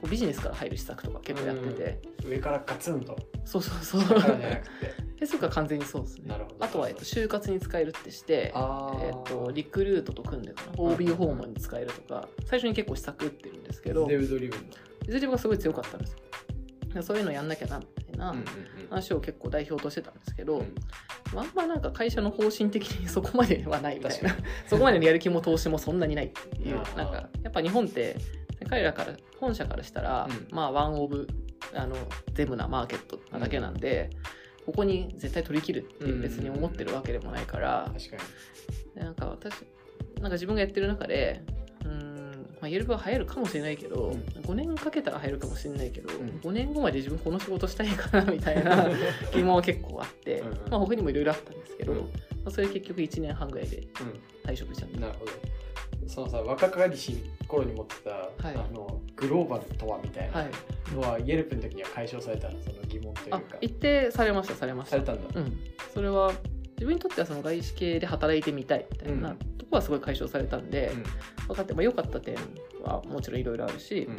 [0.00, 3.16] こうビジネスから入る施策とか結構やってて、上からガツンと。
[3.44, 4.00] そうそうそう。
[4.02, 5.06] 下からじゃなくて。
[5.20, 6.34] Facebook は完全にそうですね。
[6.60, 8.52] あとは、えっと、就活に使えるってしてえっ
[9.24, 10.72] と、リクルートと組んでかな。
[10.76, 12.28] OB 訪問に使えるとか。
[12.44, 14.06] 最初に結構施策打ってるんですけど。
[14.06, 14.66] デブドリブンの。
[15.06, 16.18] ビズリブがすごい強かったんですよ。
[16.94, 18.30] でそういうのやんなきゃなみたいな。
[18.30, 18.44] うんうん
[18.88, 20.74] 話を結構代表としてたんですけど、うん。
[21.34, 24.36] まああんまなんか会社の方針的に そこまではないみたいな。
[24.66, 26.76] そこまでのやる気も投資もそんなにないっていう。
[26.76, 28.16] なんかやっぱ日本って
[28.68, 30.48] 彼らから本社からしたら、うん。
[30.50, 31.28] まあワンオブ
[31.74, 31.96] あの
[32.34, 34.10] 全部なマーケットなだけなんで、
[34.64, 38.16] ここに絶対取り切るって別に思ってるわけでもないから、確か
[38.96, 39.04] に。
[39.04, 39.52] なんか私
[40.20, 41.42] なんか自分がやってる中で
[41.84, 42.16] うーん
[42.54, 44.20] まあ、イエルブは流行るかもしれないけど、うん。
[44.42, 46.40] 5年かけたら流行るかもしれないけど、ん。
[46.40, 48.88] 5年後まで自分この仕事したいかな みたいな
[49.34, 50.48] 疑問は結構あってうん。
[50.48, 50.54] うん。
[50.54, 51.98] まあ、他にもいろいろあったんですけど、うん。
[51.98, 52.04] ま
[52.46, 53.86] あ、それ結局1年半ぐらいで
[54.44, 55.32] 退職しちゃっうん、なるほど
[56.06, 58.54] そのさ若かりし頃に持ってた、はい。
[58.54, 60.30] あのグローバルとはみたい。
[60.30, 60.50] ない。
[60.94, 64.92] のは、イエルプの時には解消されたのその疑問というあか一定されましたされました。
[64.92, 65.58] されたんだ、うん、
[65.92, 66.32] それは
[66.76, 69.36] 自分にとってはその外資系で働いてみたいみたいなうん。
[69.36, 71.02] とこはすごい解消されたんで、うん。
[71.48, 72.36] 分かって、まあ、良かった点
[72.82, 74.14] はもちろんいろいろあるし、うん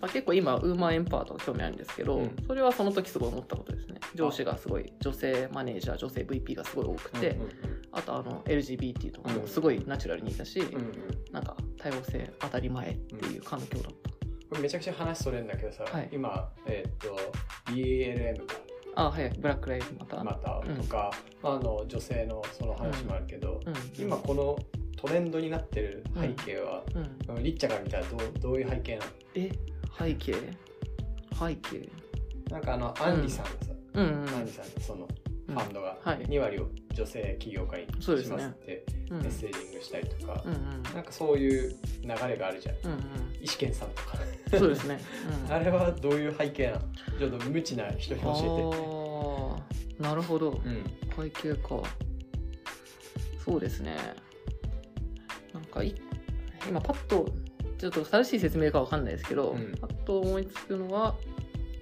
[0.00, 2.36] まあ、結構今ウーマンエンパワーとか興味あるんですけど、うん。
[2.46, 4.00] それはその時すごい思ったことですね。
[4.14, 10.92] 上司がすごい女性マネージャー女性 VP がすごい多くて、うんうんあとあの LGBT とかもすごいナチュラルにいたし、うんうん。
[11.32, 14.10] なんか多様性当たり前っていう環境だった、
[14.50, 16.08] これめちゃくちゃ話それるんだけどさ、はい。
[16.12, 17.16] 今、えーっと
[17.70, 18.56] BLM か
[18.96, 19.30] あはい。
[19.38, 21.10] ブラック・ライブ・マター、またとか、
[21.42, 24.56] まあ、あの女性のその話もあるけど、うん、今この
[24.96, 26.82] トレンドになってる背景は、
[27.28, 29.04] うん、リッチャから見たらどうどういう背景な
[29.34, 29.50] え？
[29.98, 30.34] 背景？
[31.32, 31.90] 背景？
[32.50, 33.56] のなんかあのアンリさんがさ、
[33.94, 34.06] うん。
[34.06, 34.28] うん。
[34.28, 35.08] アンリさんってその
[35.46, 36.18] ファンドがはい。
[36.26, 39.22] 2割を女性起業家にしますってうん。
[39.22, 40.42] メッセージングしたりとか。
[40.44, 40.82] うんうん。
[40.94, 42.76] なんかそういう流れがあるじゃん。
[42.84, 43.00] うんうん。
[43.40, 44.18] 石健さんとか。
[44.58, 45.00] そうですね、
[45.46, 46.80] うん、 あれはどういう背景なの？
[47.18, 50.02] ちょっと無知な人に教あー。
[50.02, 50.60] なるほど。
[50.64, 51.82] えて会計か。
[53.44, 53.96] そうですね。
[55.52, 55.94] なんかい
[56.68, 57.28] 今パッと
[57.78, 59.74] ちょっと正しい説明かわかんないですけど、うん。
[59.78, 61.14] パッと思いつくのは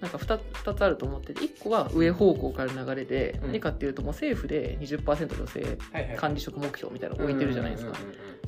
[0.02, 3.46] なんか 2, 2つあると思ってて1個は上方向からの流れで、うん。
[3.52, 5.78] 何かっていうともう政府で20%女性
[6.16, 7.92] 管理職目標みたいなの置いてるじゃないですか。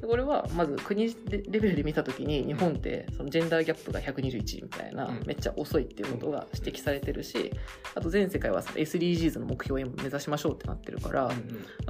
[0.02, 5.22] これはまず国レベルで見た時に日本ってそのジェンダーギャップが121みたいなうん。
[5.26, 7.52] めっちゃ遅いっていうことが指摘されてるし
[7.94, 11.30] あと全世界は SDGs の目標を目指しましょうってなってるから、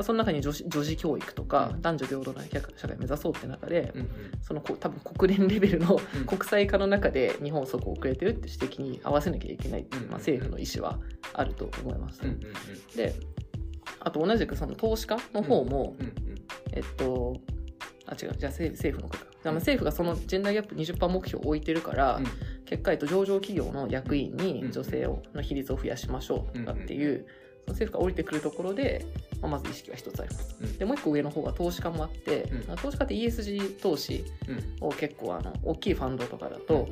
[0.03, 1.83] その中に女児教育とかうん。
[1.83, 2.42] 男女平等な
[2.77, 3.94] 社会を目指そうって中で
[4.42, 6.27] そのこ多分国連レベルのうん。
[6.27, 10.11] 国際化の中で日本そこ遅れてるって指摘に合わせなきゃいけないっていう、うん。
[10.11, 10.99] まあ、政府の意思は
[11.33, 12.21] あると思います。
[12.97, 13.14] で
[14.01, 15.97] あと同じくその投資家の方も、
[16.73, 17.40] えっと、
[18.07, 19.31] あ、違う、じゃあ政政府の方か。
[19.43, 22.27] じゃあまあ政府がそのジェンダーギャップ20%目標を置いてるから、うん。
[22.64, 24.37] 結果、えっと、上場企業の役員うん。
[24.37, 27.27] に女性をの比率を増やしましょうとかっていう、
[27.64, 29.07] その政府が降りてくるところで、
[29.40, 30.57] まあ、まず意識は一つあります。
[30.61, 30.79] うん。
[30.79, 32.77] で、もう一個上の方は投資家もあって、うん。
[32.77, 34.88] 投資家って ESG 投資うん。
[34.88, 36.88] を結構あの大きいファンドとかだと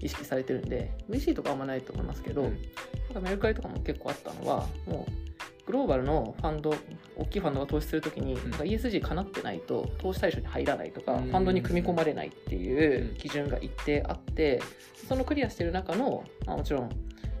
[0.00, 2.50] 意識されてるんで、VC とかあんまないと思いますけど、うん。
[2.50, 5.12] なんかメルカリとかも結構あったのは、もう
[5.66, 6.74] グローバルのファンド、
[7.16, 8.36] 大きいファンドが投資するときに、ん。
[8.36, 11.24] なんか ESG かなってないと投資対象に入らないとか、うん。
[11.24, 14.60] ファンドに組み込まれないっていう基準が一定あって、
[15.08, 16.90] そのクリアしてる中の、まあ、もちろん、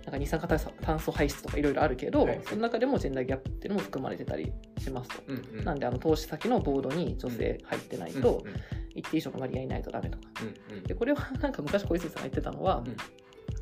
[0.06, 2.40] なんか二酸化炭素排出とかいろいろあるけど、はい。
[2.44, 5.22] その中でもジェンダーギャップっていうのも含まれてたりしますと。
[5.26, 5.64] うんうん。
[5.64, 8.52] なんであの投資先のボードに女性入ってないと、うん
[8.98, 10.24] 一定以上の割合いないとダメとか。
[10.70, 10.82] うんうん。
[10.84, 12.96] でこれはなんか昔小泉さんが言ってたのは、うん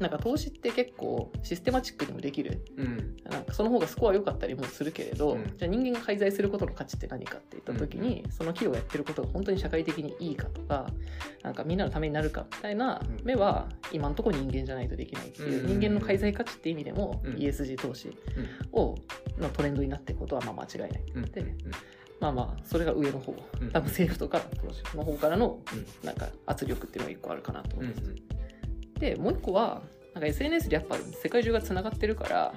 [0.01, 2.65] なんか投資って結構システマチックにもできる。
[2.77, 3.17] うん。
[3.31, 5.57] なんかその方がスコア良かったりもするけれど、うん。
[5.57, 10.87] じゃあ人間が介在することの価値って何かって言った時に、その企業がやってることが本当に社会的にいいかとか
[11.43, 13.25] なんかみんなのためになるかみたいなうん。
[13.25, 15.81] 目は今のところ人間じゃないとできないっていう、うん。
[15.81, 17.35] 人間の介在価値って意味でも、うん。
[17.35, 18.17] ESG 投資
[18.73, 18.97] を
[19.39, 21.03] のトレンドになっていくことはまあ間違いない。
[21.15, 21.23] うん。
[21.31, 21.45] で
[22.21, 23.35] まあまあそれが上の方。
[23.61, 23.71] うん。
[23.71, 25.87] 多分政府とか投資の方からのうん。
[26.07, 28.34] なんか圧力っていうのが一個あるかなとうんうん思います。
[28.99, 29.83] でもう一個は
[30.15, 32.55] なんか SNS でやっぱ世界中がつながってるから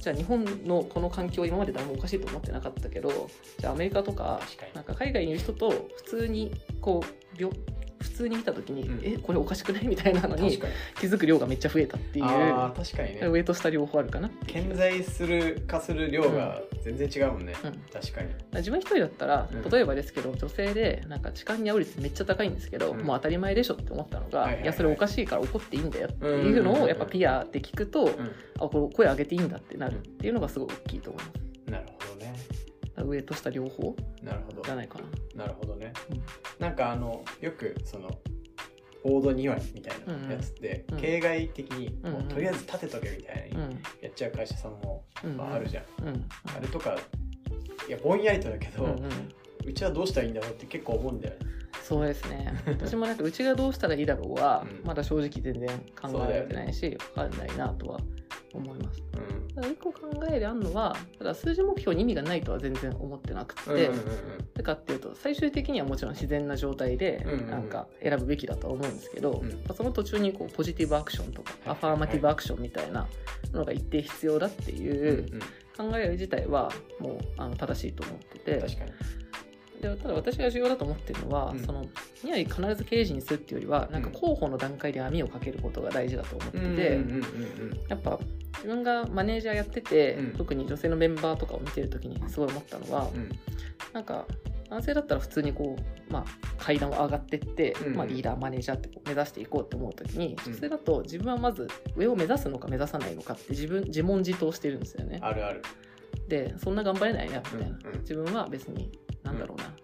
[0.00, 4.40] じゃあ日本のこの環境今まで誰もおかしいと思ってなかったけどじゃあアメリカとか
[4.74, 7.54] なんか海外にいる人と普通にこう病
[8.04, 9.00] 普通に見た時に、うん。
[9.02, 9.86] えこれおかしくない？
[9.86, 10.60] みたいなのに
[11.00, 12.24] 気づく量がめっちゃ増えたっていう。
[12.26, 13.26] あー確かにね。
[13.26, 14.30] 上と下両方あるかな。
[14.46, 17.72] 顕在する化する量が全然違うもんね、うん。
[17.92, 18.28] 確かに。
[18.52, 19.70] 自分一人だったらうん。
[19.70, 22.98] 例えばですけど、女性でなんか痴漢に遭う率めっちゃ高いんですけど、うん。
[23.02, 28.08] もう当たり前でしょって思ったのが、はいやそれおかしいから怒っていいんだよっていうのをやっぱピアで聞くと、う
[28.58, 31.70] あこれ声上げていいんだってなるっていうのがすごい大きいと思います。
[31.70, 32.32] んなるほどね
[33.04, 33.94] 上と下両方？
[34.22, 34.62] なるほど。
[34.62, 34.98] じゃないか
[35.36, 35.44] な。
[35.44, 36.22] なるほどね、うん。
[36.58, 38.10] なんかあのよくその
[39.04, 41.00] ボード2割みたいなやつって、うんうん。
[41.02, 42.28] 形骸的にもううんうん。
[42.28, 43.72] とりあえず立てとけみたいなうん。
[44.00, 45.04] やっちゃう会社さんも、
[45.38, 46.28] あ、あるじゃん、うん。
[46.56, 46.96] あれとか
[47.88, 48.86] いやぼんやりとだけど、う
[49.66, 49.74] うん。
[49.74, 51.40] ちはどうしたらいいんだろうって結構思うんだよね。
[51.82, 52.62] そうですね。
[52.66, 54.86] 私もなんかうちがどうしたらいいだろうは、うん。
[54.86, 55.68] まだ正直全然
[56.00, 58.00] 考えられてないし、分かんないなとは
[58.52, 59.02] 思います。
[59.14, 59.48] うん。
[59.54, 67.50] ただ一個考えであるのはただ数字目標に意味がないとは全然思ってなくて、うんうんうんてかっていうと最終的にはもちろん自然な状態でうんうんうん。
[67.50, 69.48] なんか選ぶべきだとは思うんですけど、うん。
[69.48, 71.70] まあその途中にこうポジティブアクションとかはい。
[71.72, 73.06] アファーマティブアクションみたいな
[73.52, 75.40] のが一定必要だっていううん。
[75.76, 78.92] 考え自体はもうあの正しいと思ってて確かに
[79.80, 81.58] でただ私が重要だと思ってるのは、うん。
[81.60, 81.84] その
[82.22, 87.00] にやり必ず刑事にするっていうよりはなんか候補の段階で網をかけることが大事だと思ってて、
[87.88, 88.18] やっぱ
[88.56, 90.32] 自分がマネージャーやってて、うん。
[90.32, 93.20] 特に女性のメンバーとかを見てる時にすごい思ったのは、うん。
[93.20, 93.30] うん
[93.92, 94.26] なんか
[94.70, 96.24] 男性だったら普通にこう、まあ、
[96.58, 97.96] 階段を上がってって、うん。
[97.96, 100.52] まあ、リーダーマネージャーって目指していこうって思う時にうん。
[100.52, 105.18] 女性だと自分はまず上を目指すのか目指さないのかって自分自問自答してるんですよね。
[105.22, 105.62] あるある。
[106.26, 108.00] でそんな頑張れないなみたいな、うんうん。
[108.00, 108.90] 自分は別に
[109.24, 109.74] なんだろうな、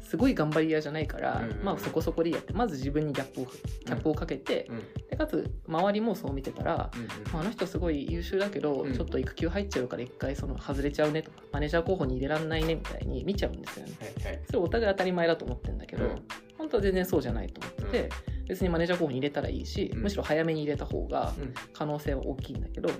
[0.00, 1.64] すごい頑張り屋じゃないから、うんうんうん。
[1.64, 4.82] まあそこそこでやってまず自分にギャップをキャップをかけて、うん。
[5.10, 8.94] でかつ周りもそう見てたら、うんまああの人すごい優秀だけど、うん。
[8.94, 13.92] ちょっと育休入っちゃうから一回その外れちゃうねとかマネージャー候補に入れらんないねみたいに見ちゃうんですよね。
[14.24, 14.42] はいはい。
[14.46, 16.22] それお互い当たり前だと思ってるんだけど、うん。
[16.56, 18.10] 本当は全然そうじゃないと思ってて、
[18.48, 20.02] 別にマネージャー候補に入れたらいいし、うん。
[20.02, 21.54] むしろ早めに入れた方がうん。
[21.72, 22.92] 可能性は大きいんだけど、ん。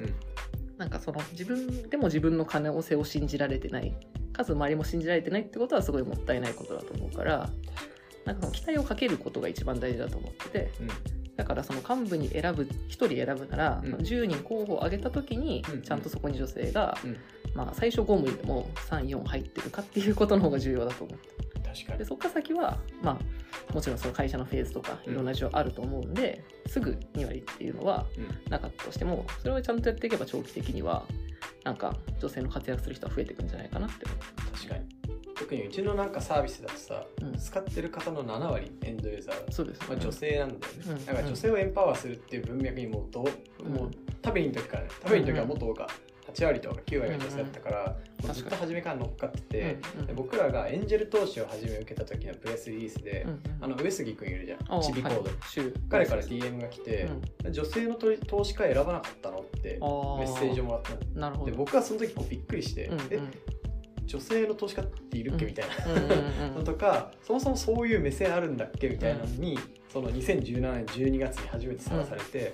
[0.77, 3.97] なんかその自分でも自分の可能性を信じられてない
[4.37, 7.49] かつ周りも信じられてないってことはすごいもったいないことだと思うから
[8.27, 10.89] なんかその期待をかけることが一番大事だと思っててうん。
[11.37, 13.95] だからその幹部に選ぶ1人選ぶなら、うん。
[13.97, 15.83] 10人候補を挙げた時にうん。
[15.83, 17.17] ちゃんとそこに女性が、うん。
[17.55, 21.29] まあ、最初5務でも34入ってるかっていうことの方が重要だと思って。
[21.61, 21.99] 確かに。
[21.99, 23.19] でそこから先は、ま
[23.71, 25.13] あ、もちろんその会社のフェーズとかうん。
[25.13, 28.51] いろんな事情あると思うんで、すぐ2割っていうのはうん。
[28.51, 31.05] なかったとしてもそれをちゃんとやっていけば長期的には
[31.65, 34.07] なんか女性の活躍する人は増えていくんじゃないかなって
[34.53, 34.85] 確かに。
[35.39, 37.39] 特にうちのなんかサービスだとさ、うん。
[37.39, 39.53] 使ってる方の7割エンドユーザー。
[39.53, 43.27] そうです、まあ、女性なんだよね、うんだから女性をエンパワーするっていう文脈にもうどう、
[43.65, 43.73] うん。
[43.75, 43.91] もう
[44.25, 44.89] 食べにの時からね。
[45.03, 45.89] 食べにの時はもっと多か
[46.37, 47.87] 8割とか9割が女性だったから、ん
[48.27, 55.31] もうずっと初めから乗っかってて、うんうんで僕らがエンジェル投資を初め受けた時のプレスリリースで、うんうんあの上杉君いるじゃあんチビコード、はい。
[55.49, 57.09] 週彼から DM が来て、
[57.51, 59.87] 女性の投投資家選ばなかったのってメ
[60.27, 63.09] ッセージをもらったで僕はその時こうびっくりして、うんうん。
[63.11, 63.21] え
[64.07, 69.59] 女性の投資家っているっけみたいな、のとかそもそもそういう目線あるんだっけみたいなのに、
[69.93, 72.53] その2017年12月に初めてさらされて、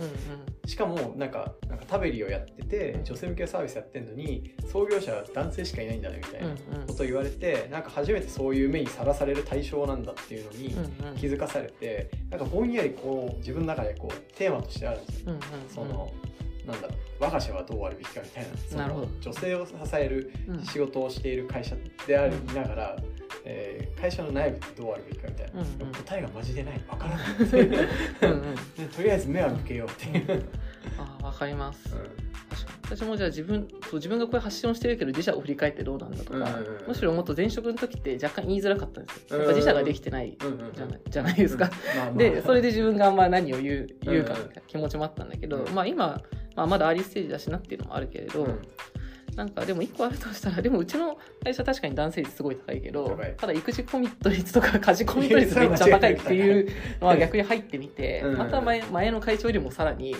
[0.66, 6.54] しかもなんかなんかタベリをやってて女性向けサービスやってんのに創業者は男性しかいないんだねみたいな
[6.86, 10.70] ことを言われてなんか初めてそういう目にさらされる対象なんだっていうのに
[11.18, 15.34] 気づかされてなんかぼんやりこう自分の中でこうテーマとしてあるんですよ。
[15.68, 16.12] その
[16.66, 19.08] なんだろう我が社はどうあるべきかみたいななるほど。
[19.20, 20.64] 女性を支えるうん。
[20.64, 21.74] 仕事をしている会社
[22.06, 22.96] でありながら、
[23.44, 25.92] えー会社の内部ってどうあるべきかみたいな、うんうん。
[25.92, 26.80] 答えがマジでない。
[26.88, 27.28] わからない。
[27.38, 27.42] う
[28.80, 28.88] うん。
[28.88, 30.44] とりあえず目は向けようっていう、
[30.98, 31.94] あーわかります。
[31.94, 32.32] うん。
[32.84, 36.88] 私もじゃあ自分そう自分がこういう発信をしてるけど自社を振り返ってどうなんだとか、うんうんうん。
[36.88, 39.44] むしろもっと前職の時って若干言いづらかったんですよ。
[39.44, 45.74] う自社ができてないじゃない,、じゃないですか、まあまあでそれで自分がまあ何を言う言うかみたいな気持ちもあったんだけど、うん。
[45.74, 46.20] まあ今、
[46.54, 48.58] まあ、まだアーリーステージだしなっていうのもあるけれど、うん
[49.36, 58.38] なんかでも一個あるとしたらでもうちの会社確かに男性率すごい高いけどただ育児コミット率とか家事コミット率めっちゃ高いっていうのは逆に入ってみてうん。
[58.38, 60.14] また前前の会長よりもさらに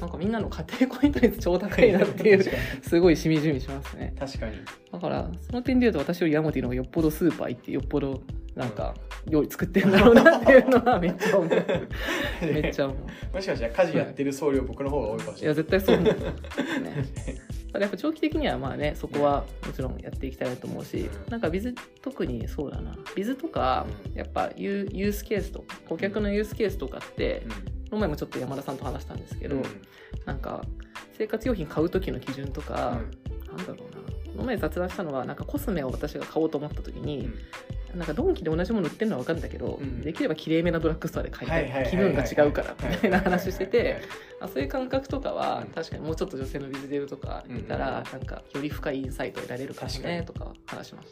[0.00, 2.44] なんかみんなの家庭コミット率超高いなっていう
[2.82, 4.10] すごいしみじみしますね。
[4.14, 4.56] に確かに。
[4.92, 8.22] だからその点で言うと私よりヤモティの方がよっぽどスーパー行ってよっぽど
[8.54, 8.94] なんか
[9.26, 11.50] 料理作ってるんだろうなっていうのはめっちゃ思う。
[12.42, 13.34] めっちゃ思う。
[13.34, 15.64] もしかしたら家事やってる総量僕の方が多いかもしいやれない。
[15.64, 16.20] 絶対そう思う、 ね、
[17.72, 22.96] ただやっぱ長期的にはまあねそこはもちろんやっていきたいなと思うし、うんなんかビズ特にそうだな。
[23.14, 27.42] ビズとかうんやっぱユーユースケースと顧客のユースケースとかって、
[27.90, 29.62] この前もちょっと山田さんと話したんですけど、うん。
[30.24, 30.64] なんか
[31.16, 32.98] 生活用品買う時の基準とか、
[33.56, 34.00] なんだろうな。
[34.32, 37.30] この前雑談したのはなんかコスメを私が買おうと思った時に、
[37.94, 40.00] なんかドンキで同じもの売ってるのは分かるんだけど、うん。
[40.00, 44.00] できればきれいめなドラッグストアで買いたはい気分が違うからみたいな話してて。
[44.52, 45.72] そういう感覚とかはうん。
[45.72, 51.08] 確かにもうちょっと女性のビズデブとかいたらなんかより深いインサイトを得られるかもねとか話しまし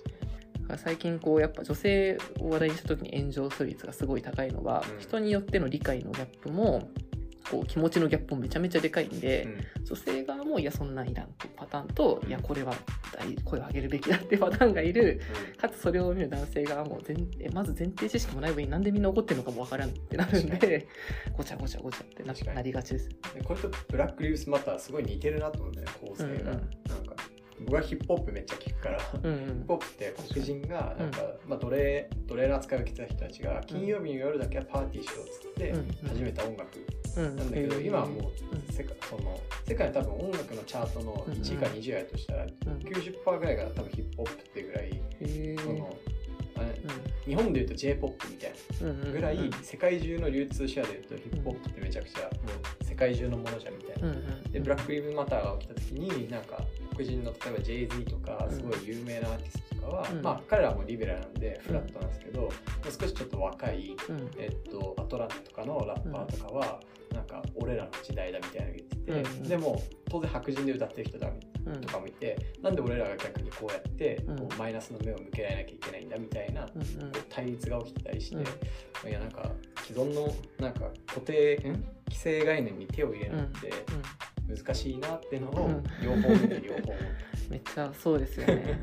[0.69, 0.79] た。
[0.79, 5.01] 最近こうやっぱ女性を話題にした時に炎上する率がすごい高いのは、うん。
[5.01, 6.91] 人によっての理解のギャップも
[7.51, 9.45] こう気持ちのギャップもめちゃめちゃでかいんで、
[9.79, 9.85] うん。
[9.85, 12.75] 女性側もいやそんなんいらんっていうパターンといやこれは
[13.13, 15.21] 大声を上げるべきだっていうパターンがいる。
[15.61, 20.89] かつそれを見る男性側も前えまず前提知識もない上になんでみんな怒ってるのかもわからんってなるん確で
[21.37, 23.09] ごちゃごちゃごちゃってななりがちです。
[23.09, 26.45] でこれとブラック・リーブス・マターすごい似てるなと思うんだよね構成が、うんうん。
[26.45, 26.61] なん
[27.07, 27.17] か
[27.61, 29.39] 僕はヒップホップめっちゃ聞くから、うんうん。
[29.39, 36.09] ヒップホップって黒人がなんか、まあ、奴隷奴隷の扱いを受けてた人たちが金曜日の夜だけはパーティーしようっつってうん。
[36.09, 38.75] 始めた音楽うんなんだけど、今はもううん。
[38.75, 42.51] 世界その世界の多分音楽のチャートの1位か20位やとしたらうん。
[42.79, 45.97] 90%ぐらいが多分ヒップホップっていうぐらい、その
[47.27, 52.29] 日本でいうと J−POP みたいなうんうんぐらい世界中の流通シェアでいうとヒップホップってめちゃくちゃも
[52.81, 54.09] う世界中のものじゃんみたいな。
[54.09, 56.59] うんうんでブラック・リブマターが起きた時になんか
[56.99, 58.57] 黒人の例えば Jay-Z とかうん。
[58.57, 60.23] すごい有名なアーティストとかは、うん。
[60.23, 62.53] まあ彼らもリベラルなんでフラットなんですけど、もう
[62.85, 64.31] 少しちょっと若い、うん。
[64.37, 66.81] えっと、アトランタとかのラッパーとかは、
[67.13, 69.49] なんか俺らの時代だみたいなの言ってて、うん。
[69.49, 71.29] でも当然白人で歌ってる人だ
[71.67, 71.81] うん。
[71.81, 74.37] とかもいて、なんで俺らが逆にこうやってうん。
[74.39, 77.09] こうマイナスの目を向けられなきゃいけないんだみたいな、こうんうん。
[77.09, 78.41] う対立が起きてたりして、う
[79.07, 79.11] ん。
[79.11, 79.51] いやなんか
[79.85, 81.85] 既存のなんか固定ん。
[82.09, 83.71] 規制概念に手を入れるのって
[84.49, 85.85] 難しいなっていうのをうん。
[86.03, 86.95] 両方見て両方
[87.51, 88.81] めっちゃそうですよね。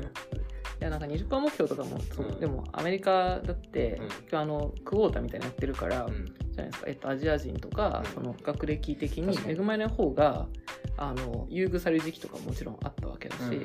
[0.78, 2.40] いやなんか20%目標とかもそう、うん。
[2.40, 4.06] でもアメリカだって、うん。
[4.06, 6.34] 今日あのクォーターみたいなのやってるから、うん。
[6.50, 8.12] じゃないですか、えっと、アジア人とか、うん。
[8.12, 10.48] その学歴的に恵まれない方が
[10.98, 13.60] あの優遇される時期とかももちろんあったわけだし、うんうん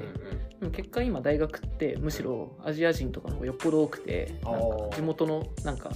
[0.62, 5.96] でも結果今大学ってむしろアジア人とかの方がよっぽど多くてなんか地元のなんかむ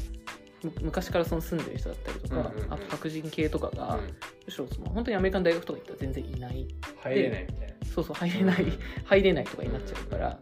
[0.81, 2.73] 昔からその住んでる人だったりとか、うんうんうん。
[2.73, 4.01] あと白人系とかが、うん。
[4.45, 6.67] むしろその本当にアメリカの大学とか行ったら全然いない。
[7.03, 7.73] 入れないみたいな。
[7.93, 8.65] そうそう入れない。
[9.05, 10.39] 入れないとかになっちゃうから。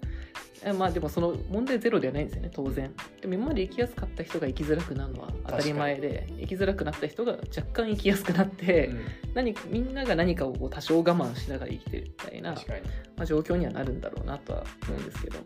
[0.65, 2.93] えまあでもその問題ゼロではないんですよね当然。
[3.21, 9.01] でも今まで生きやすかった人が生きづらくなるのは当たり前で生きづらくなった人が若干生きやすくなって、うん。
[9.33, 15.39] 何みんなが何かを多少我慢しながら生きてるみたいな、まあ、状況にはなるんだろうなとは思うんですけど、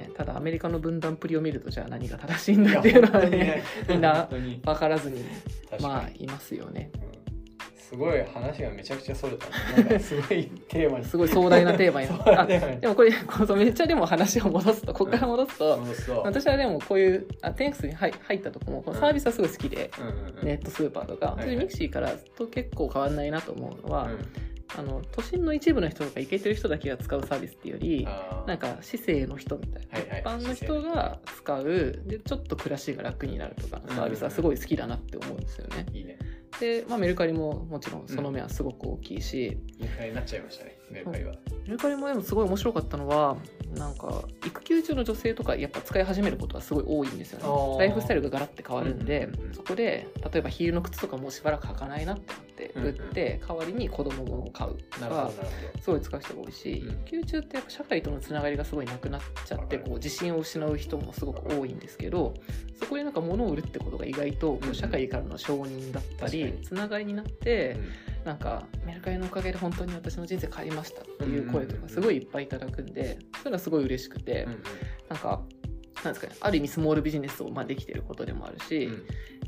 [0.00, 5.24] ね、ただアメリカの分断っぷりを見るとじゃあ何が正しいんだっていうのはねみんな分からずに
[5.80, 6.90] まあいますよね。
[6.94, 7.10] うん
[7.90, 9.46] すごい話がめちゃくちゃそれた。
[9.46, 11.04] ねなんかすごいテーマに。
[11.04, 12.42] すごい壮大なテーマに 壮大な。
[12.42, 20.46] あテーマにでもこれこのめっちゃでも話を戻すとここから戻すと、そうそう私はでもこういうあ10X に入入ったとこもこのサービスはすごい好きで、うんうんうん。
[20.46, 21.56] ネットスーパーとか、はいはい。
[21.56, 28.08] mixi からと結構変わんないなと思うのは、うんあの都心の一部の人とかイケてる人だけが使うサービスっていうより
[28.46, 30.20] なんか市井の人みたいな、はいはい。
[30.20, 35.86] 一般の人が使うでちょっと暮らしが楽になるとかのサービスはすごい好きだなって思うんですよね。
[35.92, 36.18] いいね。
[36.60, 41.34] で、まあ、メルカリももちろんその面はすごく大きいし、インフラになっちゃいましたねメルカリは
[41.64, 43.36] メルカリもでもすごい面白かったのは
[43.76, 47.78] なんか育休中の女性とかやっぱ使い始めることはすごい多いんですよね。
[47.78, 49.54] ライフスタイルがガラッて変わるんで、うんうんうん。
[49.54, 55.30] そこで例えばヒールの靴とかもうしばらく履かないなってなってうんうん売って、代わりに子供物を買うとか
[55.80, 56.90] すごい使う人が多いし、うん。
[56.90, 62.34] 育休中ってやっぱ社会とのつながりがすごいなくなっちゃってこう自信を失う人もすごく多いんですけど
[62.80, 66.62] そこでなんか物を売るってことが意外と社会からの承認だったり、確かに。
[66.64, 67.80] つながりになって、ど
[68.24, 74.52] なんかメルカリのおかげで本当に私の人生変わりましたっていう声とかすごいいっぱいいただくんでそれがすごい嬉しくて、うん。
[74.52, 74.62] うん
[75.08, 75.42] なんか
[76.04, 78.92] なんですかねある意味スモールビジネスをまあできてることでもあるし、うん。
[78.92, 78.98] なん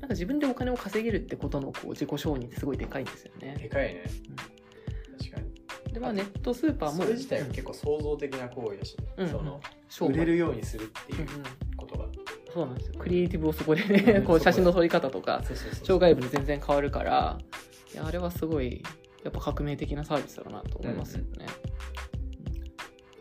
[0.02, 3.68] か自分でお金を稼げるってことのこう自己承認ってすごいでかいんですよでね。
[3.68, 4.04] かいね
[5.18, 5.40] 確か
[5.86, 5.92] に。
[5.94, 9.28] でまあネットスーパーもそれ自体が結構創造的な行為だしうん。
[9.28, 10.12] その商売。
[10.14, 11.42] 売れるようにするっていううんうん。
[11.76, 12.06] ことが
[12.52, 12.94] そうなんですよ。
[12.98, 15.42] クリエイティブをそこでうねこでこう写真の撮り方とか
[15.84, 17.38] 障害部で全然変わるから
[17.95, 18.82] いやあれはすごい
[19.24, 21.47] やっぱ革命的なサービスだなと思いますよね。
[21.66, 21.72] うん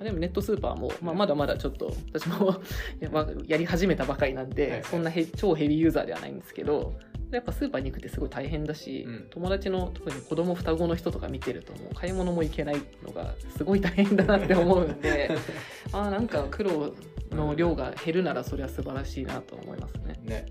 [0.03, 2.61] でもネットスーパーも、まあ、まだまだちょっと私も
[3.47, 4.71] やり始めたばかりなんで、はい。
[4.71, 6.93] はいそんなヘ超ヘビーユーザーではないんですけど
[7.31, 9.27] やっぱスーパーに行くってすごい大変だし、うん。
[9.29, 15.29] 友達の特に子供双子の人とか見てるともう買い物も行けないのがすごい大変だなって思うんで
[15.93, 16.93] ああなんか苦労
[17.31, 20.19] の量が減るならそれは素晴らしいなと思いますね。
[20.23, 20.45] ね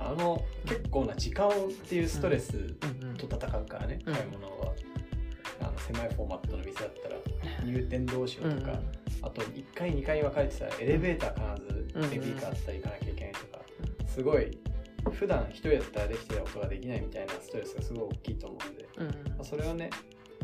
[0.00, 1.52] あの結構な時間っ
[1.88, 2.52] ていうストレス
[3.16, 4.14] と戦うからねうん。
[4.14, 4.74] 買い物は。
[5.60, 7.16] あの狭いフォーマットの店だったら
[7.64, 8.78] 入店どうしようとか
[9.22, 13.58] あと1階2階に分かれてたらエレベーター必ずベビーカーあったら行かなきゃいけないとか。
[14.06, 14.58] すごい
[15.12, 18.88] 普段一人だったらできてたことができないみたいなストレスがすごい大きいと思うんで、
[19.30, 19.90] まあ、それをね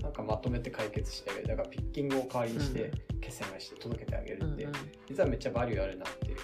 [0.02, 1.48] なんかまとめて解決してあげる。
[1.48, 3.20] だからピッキングを代わりにしてうん。
[3.20, 4.68] 決済までして届けてあげるって、
[5.08, 6.36] 実はめっちゃバリューあるなっていう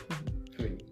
[0.57, 0.85] ふうに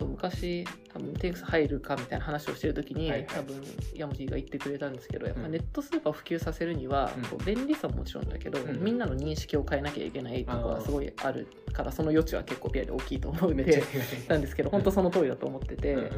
[0.00, 3.20] と昔多分テイクス入るかみたいな話をしてる時に、はい。
[3.20, 3.62] はい多分
[3.94, 5.52] ヤモティが言ってくれたんですけどやっぱうん。
[5.52, 7.22] ネットスーパーを普及させるには、うん。
[7.24, 8.82] こう便利さももちろんだけど、うん。
[8.82, 13.82] みんなの認識を変えなきゃいけないところあーはすごいあるからその余地は結構ピアで大きいと思うんで
[14.28, 16.10] なんですけど本当その通りだと思ってて、うんうん。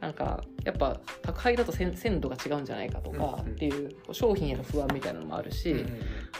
[0.00, 5.84] なんかやっぱ宅配だと鮮鮮度が違うんじゃないかとかっていう商品への不安みたいなのもあるし、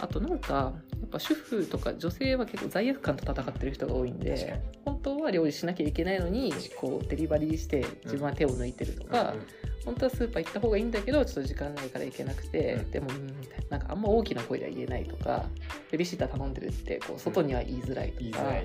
[0.01, 7.72] あとなんかやっぱ主婦とか女性は結構罪悪感と戦ってる人が多いんで本当は料理しなきゃいけないのにこうデリバリーして
[8.05, 9.35] 自分は手を抜いてるとか、
[9.85, 12.91] 本当はスーパー行った方がいいんだけどちょっと時間ないから行けなくて、うん。
[12.91, 13.79] でもうんみたいな。
[13.79, 15.47] なんかあんま大きな声では言えないとか
[15.91, 18.61] ベビーシッター頼んでるってこう外には言いづらいとか、そうい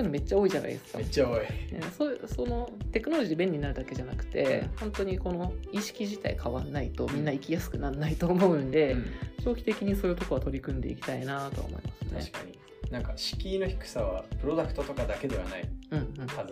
[0.00, 0.98] うのめっちゃ多いじゃないですか。
[0.98, 1.40] めっちゃ多い。
[1.40, 1.48] ね
[1.96, 4.70] そうそのテクノロジー便利になるだけじゃなくて、うん。
[4.78, 9.06] 本当にこの意識自体変わんないとみんな生きやすくならないと思うんで、うん。
[9.44, 12.20] 長期的にそういうところは取り組んでいきたいなとは思いますね。
[12.20, 12.58] 確かに。
[12.90, 16.26] なんか敷居の低さはプロダクトとかだけではない、ね、うんうん。
[16.26, 16.46] は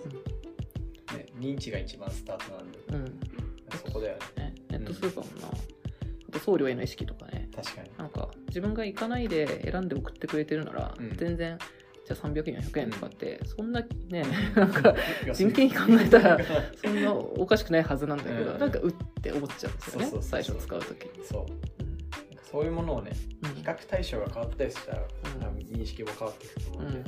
[1.06, 2.78] ず認知が一番スタートなんで。
[2.88, 2.94] うん。
[2.96, 3.20] うん
[3.84, 4.44] そこだよね。
[4.44, 7.48] ね、ネットスーパーもな、あと送料への意識とかね。
[7.54, 7.90] 確かに。
[7.98, 11.10] なんか自分が行かないで選んで送ってくれてるなら、うん。
[11.16, 11.58] 全然
[12.06, 14.94] じゃあ300円400円とかって、そんなねう なんか
[15.32, 16.38] 人件費考えたら
[16.76, 18.58] そんなおかしくないはずなんだけど、うん。
[18.60, 20.06] なんかうって思っちゃうんですよね。
[20.06, 21.10] そうそうそう最初使う時。
[21.24, 21.46] そう。
[22.48, 23.10] そういうものをね
[23.42, 23.54] うん。
[23.56, 25.04] 比較対象が変わったりしたら、ん。
[25.40, 27.04] 多分認識も変わっていくと思ううんで、ん。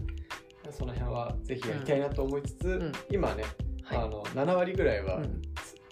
[0.72, 2.92] その辺はぜひやりたいなと思いつつ、ん。
[3.11, 3.44] 今ね、
[3.89, 3.99] はい。
[3.99, 5.43] あの7割ぐらいはうん。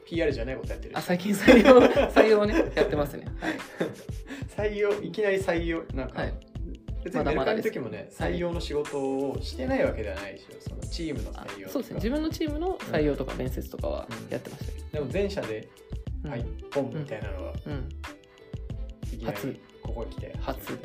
[0.07, 0.97] PR じゃないことやってる。
[0.97, 1.81] あ最近採用
[2.13, 3.27] 採用をねやってますね。
[3.41, 3.55] はい。
[4.71, 6.35] 採用いきなり採用なんか、はい。
[7.03, 8.35] 別にメルカリの時もねはい。
[8.35, 10.61] 採用の仕事をしてないわけではないでしょ。
[10.61, 11.95] そのチームのあ採用そうですね。
[11.97, 14.31] 自分のチームの採用とか面接とかはうん。
[14.31, 14.73] やってました。
[14.73, 15.69] けでも全社で、
[16.23, 17.89] ど、はいポンみたいなのは、うん、うん、
[19.13, 19.47] いきな初。
[19.49, 20.37] りここに来て。
[20.41, 20.79] 初、うん、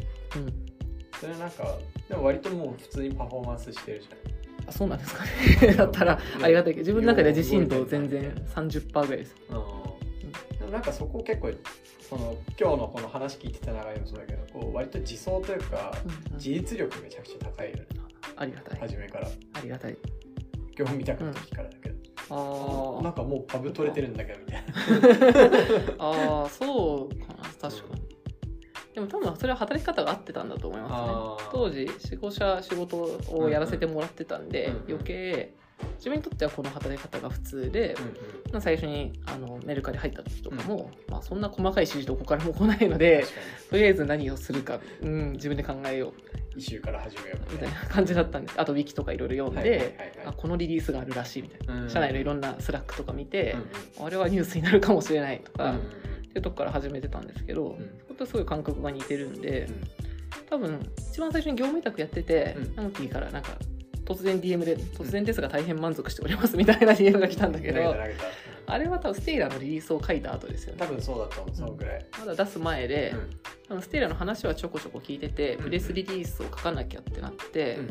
[1.20, 1.78] それなんか
[2.10, 4.08] でも割ともう普通にパフォーマンスしてるじ
[4.68, 5.24] あそうなんですか
[5.66, 5.74] ね。
[5.76, 9.36] だったらありがたいけど自分の中では自信度全然30%ぐらいです。
[9.50, 11.52] うん、なんかそこ結構
[12.10, 16.38] その今日のこの話聞いてた流れもそうだけどこう割と自走というか、うんうん。
[16.38, 17.86] 自立力めちゃくちゃ高いよね。
[18.36, 18.80] ありがたい。
[18.80, 19.28] 初めから。
[19.28, 19.98] ありがたい。
[20.76, 24.74] 業務見たくなった時からだけど、あなんかもうパブ取れてるんだけどみたいな。
[24.74, 28.01] ー あーそうかな確かに、で
[29.02, 31.50] も多分それは働き方が合ってたんだと思いますね。
[31.52, 35.54] 当時仕事者仕事をやらせてもらってたんで、うんうん余計
[35.98, 37.96] 自分にとってはこの働き方が普通で、
[38.52, 43.26] まあ最初にあのメルカリ入った時とかも、まあ、そんな細かい指示どこからも来ないので
[43.70, 46.12] とりあえず何をするか、うん、自分で考えよう。
[46.56, 47.80] に一周から始めようみたいな。
[47.82, 50.10] な感じだったんですあとウィキとかいろいろ読んで、はいはいはいはい。
[50.28, 51.90] あこのリリースがあるらしいみたいな、うん。
[51.90, 53.56] 社内のいろんな Slack とか見て
[54.00, 59.84] うん、あれはニュースになるかもしれないとか、うんうんっていうとこから始めてたんですけど、んそことすごい感覚が似てるんで、うん
[60.50, 60.80] 多分
[61.10, 63.58] 一番最初に業務委託やってて、うんナムティからなんか
[64.06, 67.96] 突然 DM で「突然ですが大変満足しております」みたいな DM が来たんだけど、
[68.66, 70.80] あれは多分 Stailer のリリースを書いた後ですよね。
[70.80, 73.14] 多分そうだと思うそのぐらい、まだ出す前で、
[73.70, 77.90] うん Stailer の話はちょこちょこ聞いてて、うんプレスリリースを書かなきゃってなって、うん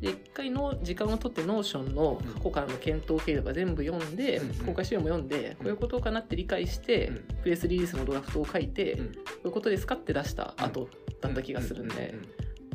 [0.00, 7.16] で一回の時間を取って Notion の過去からの検討経路が全部読んで、うん公開資料も読んで、こういうことかなって理解して、うん。
[7.42, 9.06] プレスリリースのドラフトを書いて、うん。
[9.06, 9.12] こ
[9.44, 10.88] ういうことですかって出した後
[11.20, 12.14] だった気がするんで、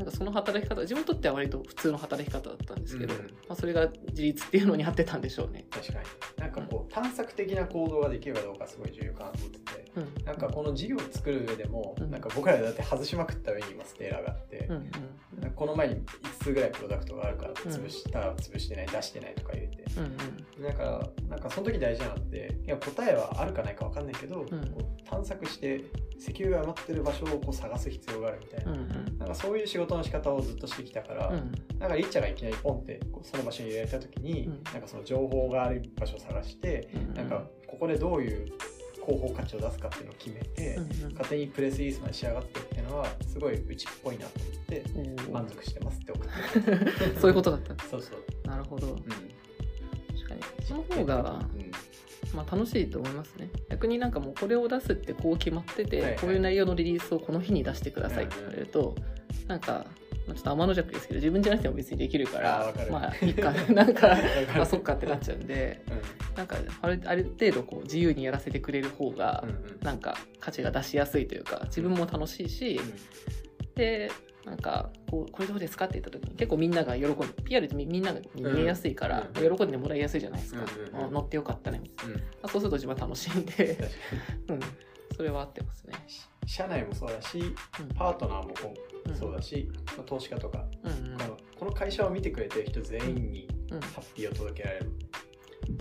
[0.02, 3.22] なんかその働き方自分にとっては割と普通の働き方だったんですけど、うん。
[3.22, 5.66] まあ、それが自立っていうのに合ってたんでしょうね。
[5.70, 6.06] 確かに。
[6.38, 10.26] なんかこう探索的な行動ができるかどうかすごい重要かなと思っててうん。
[10.26, 12.10] なんかこの事業を作る上でも、うん。
[12.10, 14.92] なんか僕らだって外しまくった上に今ステーラーがあって、うん
[15.56, 16.02] この前に5
[16.44, 19.86] つぐらいプロダクトがあるから潰した、潰してない出してないとか言って。
[19.98, 24.46] うんだからなんかその時大事なのっていや答えはあるかないか分かんないけど、
[25.10, 25.84] 探索して
[26.22, 34.64] 石油が埋まってる場所をこう探す必要があるみたいな,、うんうんなんかそういう仕事の仕方をずっとしてきたから、うんなんかリッチャーがいきなりポンってその場所に入れられた時に、うん。
[34.66, 38.46] なんかその情報がある場所を探して、うんなんかここでどういう
[39.04, 41.14] 広報価値を出すかっていうのを決めて、うんうん。
[41.14, 44.84] 勝手にプレスリリースまで仕上がってっていうのはすごいうちっぽいなと思って
[45.32, 48.90] 満足してますって送ってる そういうことだったそうそう、なるほど。
[48.90, 50.42] うん、確かに。
[50.64, 51.42] その方が、
[52.34, 53.50] まあ、楽しいと思いますね。
[53.70, 56.20] 逆になんかもうこれを出すってこう決まってて、はいはい。
[56.20, 58.96] こういう内容のリリースをこの日に出してくださいって言われると、
[59.48, 59.86] なんか
[60.28, 63.84] まあちょっと天の弱ですけど自分じゃなくても別にできるからまあいいかな。
[63.86, 64.18] んか
[64.56, 66.38] まあそっかってなっちゃうんでうん。
[66.38, 69.80] なんかあるある程度こう自由にやらせてくれる方が、うんうん。
[69.82, 72.80] なんか価値が出しやすいというか自分も楽しいし、
[73.76, 74.12] で
[74.46, 79.58] なんかこうこれどうですかって言った時に結構みんなが喜んで PR ってみみんなに見えやすいから、うん。
[79.58, 81.06] 喜んでもらいやすいじゃないですか、うんうんうん。
[81.06, 82.18] あ乗ってよかったね、うんうん。
[82.18, 83.90] まあ、そうすると自分は楽しいんで、
[84.48, 84.60] うん、
[85.16, 85.94] それは合ってますね、
[86.48, 87.88] 社内もそうだしうん。
[87.96, 88.54] パートナーも
[89.16, 91.18] そうだし、まあ投資家とか、うんうん。
[91.18, 93.80] このこの会社を見てくれてる人全員にうん。
[93.82, 94.92] ハッピーを届けられる、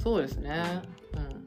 [0.02, 0.82] そうですね、
[1.14, 1.44] うん、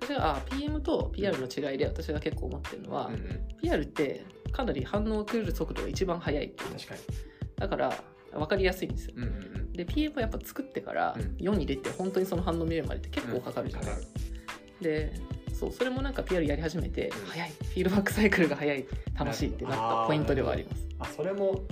[0.00, 3.48] 私があ PM と PR の違いで私が結構思ってるのは、うんうん。
[3.62, 7.00] PR ってかなり反応をくる速度が一番速い確かに、
[7.56, 7.92] だから
[8.32, 9.14] 分かりやすいんですよ。
[9.16, 11.36] うんうんうん、で PM はやっぱ作ってからうん。
[11.38, 13.96] 世に出て本当にその反応見るまでって結構かかるじゃない。
[13.96, 14.12] ですか、
[14.80, 15.12] で
[15.54, 17.26] そうそれもなんか PR やり始めて、うん。
[17.26, 17.50] 早い。
[17.50, 18.86] フィードバックサイクルが早い。
[19.18, 21.62] 楽しいってなったポイントではあります、あそれも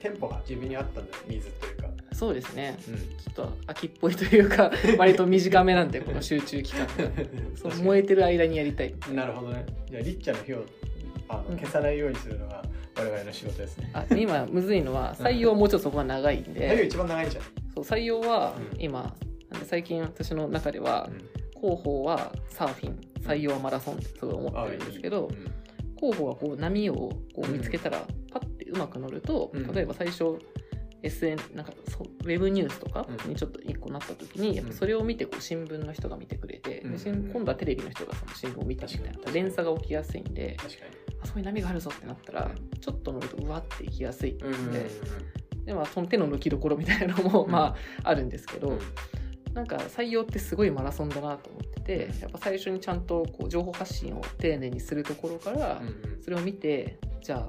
[0.00, 2.76] テンポが自分に合ったんだニーズというか、そうですね。
[2.88, 6.86] うん、ちょっと秋っぽいというか 割と短めなんでこの集中期間。
[7.68, 8.94] が燃えてる間にやりたい。
[9.12, 9.66] なるほどね。
[9.90, 10.64] じゃあリッチャーの火を
[11.32, 11.56] あのうん。
[11.56, 12.62] 消さないようにするのが
[12.96, 18.80] 我々の仕事ですね、あ今むずいのは採用はもうちょっとそこが長いん作業で一番長いじゃん、そう採用はうん。
[18.82, 19.14] 今
[19.64, 21.08] 最近私の中では
[21.58, 25.52] 広報はサーフィン採用はマラソンってすごい思ってるんですけどうん。
[25.96, 29.72] 広報はこう波をこう見つけたらパッてうまく乗るとうん。
[29.72, 30.38] 例えば最初
[31.02, 33.30] SN なんかそうウェブニュースとかうん。
[33.30, 37.30] にちょっと一個なった時にやっぱそれを見てこう新聞の人が見てくれて、うん。
[37.32, 40.84] 今度はテレビの人がその新聞を見てみたいな連鎖が起きやすいんで確か
[41.22, 47.50] あそういう波があるぞってなったらうちょっと乗るとうわっていきやすいんで,、に、うんうんうんでまあ、その手の抜きどころみたいなのも、うん。
[47.50, 48.78] まああるんですけど、うん。
[49.54, 55.82] なんか採用ってすごいマラソンだなと思っててやっぱ最初にちゃんとこう情報発信を丁寧にするところから、
[56.22, 57.48] それを見てじゃあ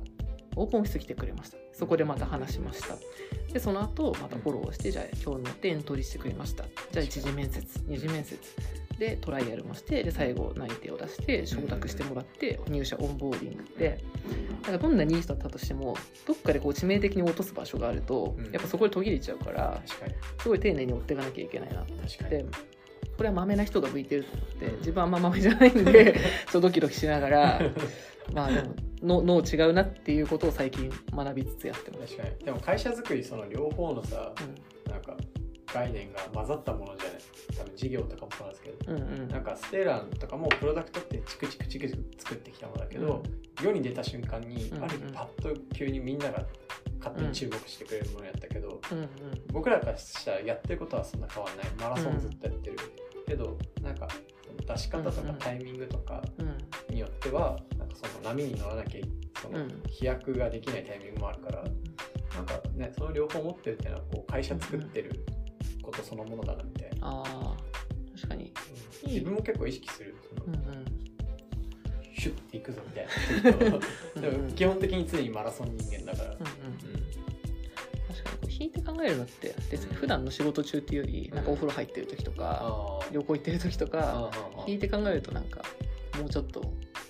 [0.56, 2.95] オープンオフィス来てくれましたそこでまた話しました。
[3.51, 6.65] でその後またフォローしてじゃあ今日乗ってエントリーしてくれました。
[6.91, 8.38] じゃあ一次面接二次面接。
[8.97, 14.03] でトライアルもしてで最後内定を出して承諾してもらって入社オンボーディングで。
[14.63, 18.45] なんかどんなニーズだったとしてもどっかでこう致命的に落とす場所があるとうん。
[18.51, 19.82] やっぱそこで途切れちゃうから
[20.39, 22.30] すごい丁寧に追っていかなきゃいけないなと確かに。
[22.30, 22.45] で
[23.17, 24.78] これはマメな人が向いてると思ってうん。
[24.80, 27.61] 自分はあんまマメじゃないんで ちょっとドキドキしながら
[28.32, 32.15] まあでもの脳違うなっていうことを最近学びつつやってます。
[32.15, 32.45] 確かに。
[32.45, 34.91] でも会社作りその両方のさうん。
[34.91, 35.17] なんか
[35.74, 37.17] 概念が混ざったものじゃない。
[37.57, 39.28] 多分事業とかもそうなんですけど、うんうん。
[39.28, 43.24] なんかステーランとかもプロダクトってチクチクチクチク作ってきたものだけど、
[43.61, 44.84] 世に出た瞬間に、うんうん。
[44.84, 46.45] ある日パッと急にみんなが
[46.99, 49.09] 勝手に注目してくれるものやったけど、うんうん。
[49.51, 51.65] 僕らからしたらやってることはそんな変わんない。
[51.80, 52.78] マラソンずっとやってる、
[53.28, 54.07] けどなんか
[54.67, 55.34] 出し方とうんうん。
[55.36, 56.93] かタイミングとかうん。
[56.93, 57.57] によっては
[57.96, 59.02] その波に乗らなきゃ
[59.41, 59.84] そのうん。
[59.89, 61.64] 飛躍ができないタイミングもあるから、
[62.36, 65.26] なんかねその両方持ってるっていうのはこう会社作ってる
[65.82, 67.58] ことそのものだなみたいな、ああ
[68.16, 68.54] 確かに。
[69.04, 69.12] うん。
[69.12, 70.16] 自分も結構意識する。
[70.30, 70.86] そのうんうん。
[72.16, 73.80] シュッていくぞみたいな。
[74.56, 76.44] 基本的に常にマラソン人間だから、うんうん。
[78.08, 84.32] 確かにこう引いて考えるのって別に普段の仕事中っていうよりなんかお風呂入ってる時とか旅行行ってる時とか
[84.68, 85.64] 引いて考えるとなんか
[86.20, 86.62] もうちょっと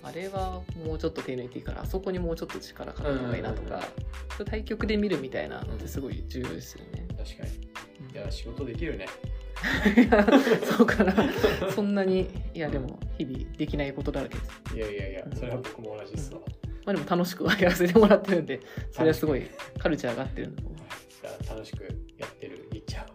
[0.04, 3.80] あれはもうちょっと手抜いていいからあそこにもうちょっと力かけた方がいいなとか
[4.44, 7.06] 対局で見るみたいなのってすごい重要ですよね。
[7.16, 8.12] 確かに。
[8.12, 9.06] いや仕事できるね。
[10.76, 11.14] そうかな。
[11.74, 14.76] そんなにいやでも日々できないことだらけです。
[14.76, 15.36] いやいやいやうん。
[15.36, 16.40] それは僕も同じですわ、
[16.84, 19.46] まあでも楽しく やらせてもらってるんでそれはすごい
[19.78, 22.03] カルチャー上がってるんだと思じゃあ楽しく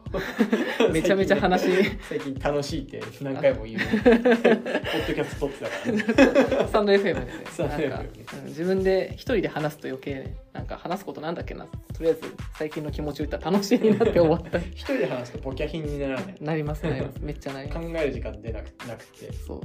[0.92, 1.68] めちゃめちゃ話。
[2.02, 3.78] 最近楽しいって何回も言う。
[4.02, 5.92] ポッドキャスト撮ってたから。
[5.92, 11.66] ねスタンド FM でねスタンド FM 自分で一人で話すと余計なんか話すことなんだっけな。
[11.66, 12.22] とりあえず
[12.58, 14.58] 最近の気持ちを言ったら楽しいなって思った。
[14.74, 16.36] 一人で話すとポキャ品にならない。
[16.42, 17.20] なりますなります。
[17.22, 18.04] めっちゃなり考ます。
[18.04, 19.62] える時間出なくなくて、そう。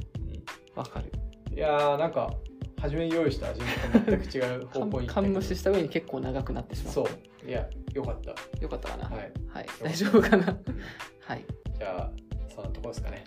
[0.79, 1.11] わかる。
[1.55, 2.33] いやーなんか
[2.81, 3.65] 初めに用意した味と
[4.11, 5.13] 全く違う方向に行ったけど。
[5.13, 7.09] 勘無視した上に結構長くなってしまったそ
[7.45, 7.49] う。
[7.49, 8.61] いやよかった。
[8.61, 9.05] よかったかな。
[9.05, 9.31] はい。
[9.47, 10.37] はい、大丈夫かな。
[10.37, 10.81] うん。
[11.21, 11.43] はい。
[11.77, 12.11] じゃあ
[12.53, 13.23] そんなとこですかね。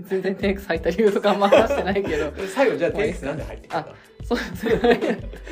[0.00, 2.32] 全然テンクス入った理由とかあんま話してないけど。
[2.54, 3.94] 最後じゃあテニスなんで入ってきたの？
[4.24, 4.78] そうですね。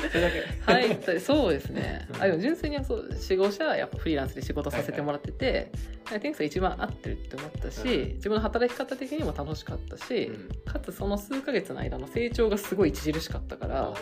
[0.09, 0.71] それだけ。
[0.71, 2.07] はい、そうですね。
[2.13, 2.17] う。
[2.17, 2.21] ん。
[2.21, 5.71] あでも純粋にそう4、5社はやっぱフリーランスで仕事させてもらってて、
[6.19, 8.15] テニスが一番合ってるって思ったし、うん。
[8.15, 10.49] 自分の働き方的にも楽しかったし、うん。
[10.71, 13.93] かつその数ヶ月の間の成長がすごい著しかったから、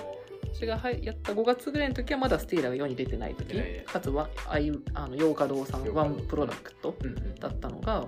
[0.55, 6.95] 私がはいやった5月ぐらいの時はまだスティーラーが世に出てない時かつはあいあの洋華堂さんワンプロダクト
[7.41, 8.05] だったのが、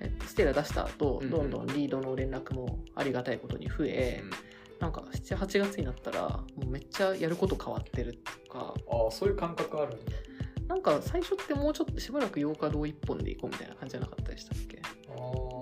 [0.00, 4.22] えっと、スティーラー出した後、どんどんリードの連絡もありがたいことに増え、
[4.80, 8.14] なんか78月になったらもうめっちゃやること変わってる
[8.46, 8.74] とか。
[8.90, 10.12] ああそういう感覚あるんだ。
[10.66, 14.82] なんか最初ってもうちょっとしばらく洋華堂一本で行こうみたいな感じじゃなかったでしたっけ？
[15.08, 15.57] あー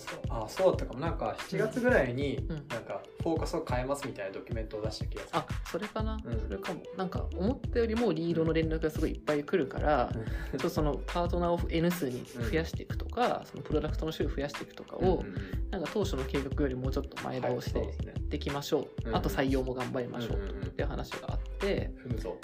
[0.00, 0.66] そうあーそう。
[0.68, 1.00] だったかも。
[1.00, 2.48] なんか7月ぐらいにうん。
[2.48, 5.38] なんかフォーカスを変えますみたいなドキュメントを出した気がする。
[5.38, 6.40] あそれかな、うん。
[6.40, 6.80] それかも。
[6.96, 15.70] なんか思ったよりもリードの連絡がすごいいっぱい来るから、ちょっとそのパートナーを N 数に増やしていくとか、そのプロダクトの種類増やしていくとかを、うんうんうん。
[15.70, 19.08] なんか当初の計画よりもうちょっと前倒しではいそうできましょう、うん。
[19.08, 20.62] うんあと採用も頑張りましょううんうんうん。
[20.64, 22.36] っていう話があって、踏むぞ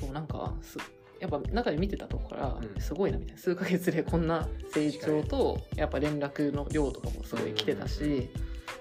[0.00, 0.78] そうなんかす
[1.20, 2.80] やっぱ中で見てたとこからうん。
[2.80, 3.40] すごいなみたいな。
[3.40, 8.28] 数ヶ月でこんな成長とやっぱ連絡の量とかもすごい来てたし、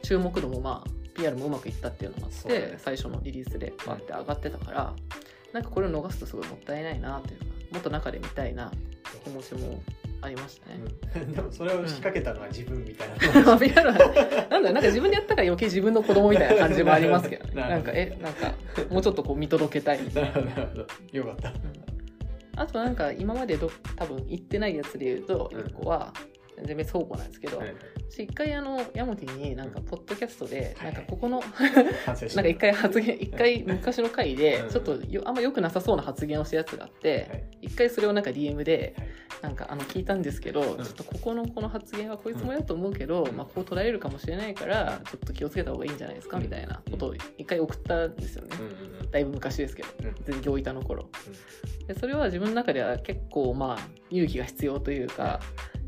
[0.02, 4.94] 注目度もまあ PR もうまくいったっていうのもあって、最初のリリースでバーって上がってたから、
[5.54, 8.72] なんかこれを逃すとすごいもったいないなというかもっと中で見たいな
[9.24, 9.82] 気持ちも
[10.22, 10.80] ありましたね。
[11.16, 11.32] うん。
[11.34, 13.56] でもそれを仕掛けたのは自分みたいな。
[14.50, 17.54] なんだなんか自分でやったから余計自分の子供みたいな感じもありますけどね。
[17.70, 18.54] なんかえなんか
[18.90, 20.32] もうちょっとこう見届けたいみたいな。
[21.12, 21.50] よかった。
[21.50, 21.83] うん
[22.56, 25.60] あとなんか今までど多分行ってないやつで言うとうん。
[25.62, 26.14] 1個は
[26.56, 27.76] 全然別方向なんですけど、はい。
[28.10, 34.70] 私一回あのヤモティになんかポッドキャストではないんかここのなんか一回発言一回昔の回でうん。
[34.70, 37.44] ちょっとよあんま良くなさそうな発言をしたやつがあってはい。
[37.64, 39.08] 一回それをなんか DM ではい。
[39.42, 43.36] なんかあの聞いたんですけどちょんっとここのこの発言はこいつもやと思うけどうん。
[43.36, 48.56] まあこう捉えるかもしれないからちょっと気をつけた方がいいんじゃないですかみたいなことを一回送ったんですよね。
[49.12, 50.16] だいぶ昔ですけどうん。
[50.24, 51.10] 全然行板の頃。
[51.88, 55.40] でそれは自分の中では結構まあ勇気が必要というか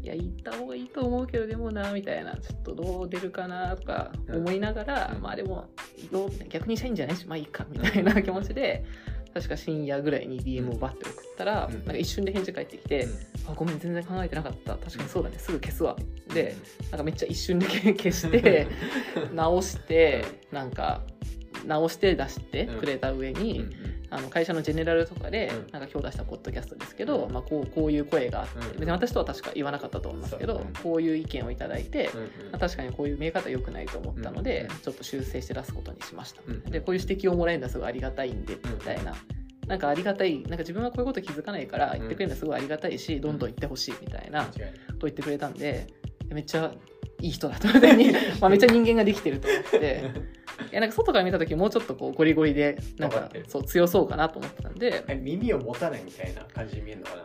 [0.05, 5.21] いや行った方がいいと思うけどでもなみたいなちょっとどう出るかなとか思いながら、うん。
[5.23, 5.65] まあでも
[6.11, 8.85] どう逆にしたいんじゃないしまあいいかみたいな気持ちで
[9.33, 11.73] 確か深夜ぐらいに DM をバッて送ったら、うん。
[11.73, 13.07] なんか一瞬で返事返ってきて、
[13.49, 14.75] あごめん全然考えてなかった。
[14.75, 15.95] 確かにそうだねすぐ消すわ。
[16.31, 16.55] で
[16.91, 18.67] なんかめっちゃ一瞬で消して
[19.33, 21.01] 直してなんか
[21.65, 23.71] 直して出してくれた上に、うんうん。
[24.11, 25.71] あの会社のジェネラルとかで、うん。
[25.71, 27.31] なんか今日出したポッドキャストですけど、うん。
[27.31, 32.09] まあ、こうこういう声があって、うん別に私とは確か言わなかったと思いますけど、こういう意見をいただいて、
[32.51, 39.13] まあ確かにこういう見え方良くないと思ったので、うんちょっと修正して出すことにしました、うんでこういう指摘をもらえるのはすごいありがたいんで、んみたいな。
[39.67, 45.87] なんかありがたいなんか自分はこういうこと気づかないから言ってくれるのはすごいありがたいし、どんどん言ってほしいみたいなこと言ってくれたんで
[46.29, 46.71] めっちゃ
[47.21, 50.03] いい人だと思って まあめっちゃ人間ができてると思って
[50.71, 55.03] いやなんか外から見た時もうちょっとこうゴリゴリでなんか頑張ってるそう強そうかなと思ってたんで。
[55.07, 57.23] え耳を持たないみたいな感じに見えるのかな？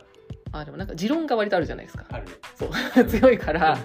[0.52, 2.06] あでもなんか持論が割とあるじゃないですか。
[2.10, 2.32] あるね。
[2.56, 2.70] そう。
[3.06, 3.78] 強いから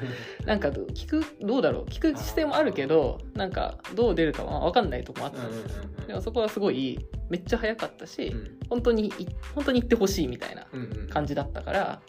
[0.45, 1.85] なんか聞くどうだろう？
[1.85, 8.59] 聞く姿勢もあるけどなんかどう出るかは分かんないとこもあったんですよ、でもそこはすごいめっちゃ早かったし、うん。
[8.67, 9.11] 本当にい
[9.53, 12.01] 本当に行ってほしいみたいなうんうん感じだったから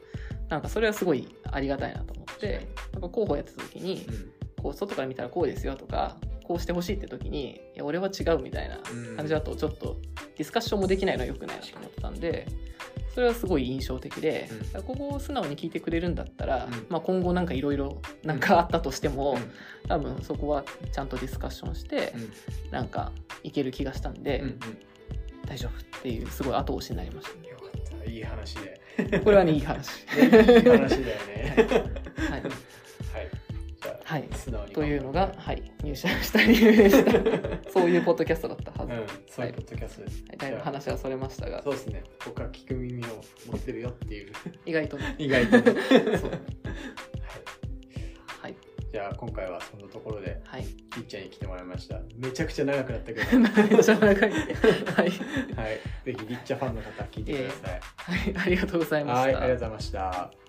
[0.48, 4.32] なんかそれはすごいありがたいなと思ってなんか候補やってた時にうん。
[4.62, 6.16] こう外から見たらこうですよとか
[6.46, 9.16] こうしてほしいって時にいや俺は違うみたいなうん。
[9.16, 9.96] 感じだとちょっと
[10.36, 12.46] ディスカッションもできないのは良くないなと思ってたんで
[13.16, 14.82] それはすごい印象的で、うん。
[14.82, 16.86] ここを素直に聞いてくれるんだったら、うん。
[16.90, 19.52] まあ、今後なんかいろいろなんかあったとしても、うん。
[19.88, 22.70] 多分そこはちゃんとディスカッションして、うん。
[22.70, 24.60] なんかいける気がしたんで、うんうん。
[25.46, 27.48] 大丈夫っていうすごい後押しになりましたね。
[27.48, 28.10] よかった。
[28.10, 29.20] いい話で。
[29.20, 30.04] これはねいい話。
[30.12, 31.56] いい話だよね。
[32.28, 32.65] はい、はい
[34.06, 34.28] はい。
[34.34, 37.10] 素直にというのが、はい、入社した理由でした。
[37.72, 38.92] そういうポッドキャストだったはず。
[38.92, 39.06] うん。
[39.28, 40.24] そういうポッドキャストです。
[40.28, 40.38] はい。
[40.38, 41.60] だいぶ話はそれましたが。
[41.64, 42.04] そうですね。
[42.24, 43.06] 僕は聞く耳を
[43.50, 44.32] 持ってるよっていう。
[44.64, 45.14] 意外とね。
[45.18, 45.62] 意外とね。
[45.62, 45.72] そう。
[45.90, 46.12] はい。
[48.42, 48.54] はい。
[48.92, 50.62] じゃあ今回はそのところではい。
[50.62, 51.98] りっちゃんに来てもらいました。
[52.14, 53.38] めちゃくちゃ長くなったけど。
[53.40, 54.14] めっちゃ長い。
[54.14, 54.30] はい。
[54.30, 55.10] はい。
[56.04, 57.80] ぜひりっちゃんファンの方聞いてください。
[57.96, 58.36] はい。
[58.36, 59.20] ありがとうございました。
[59.22, 59.34] はい。
[59.34, 60.45] ありがとうございました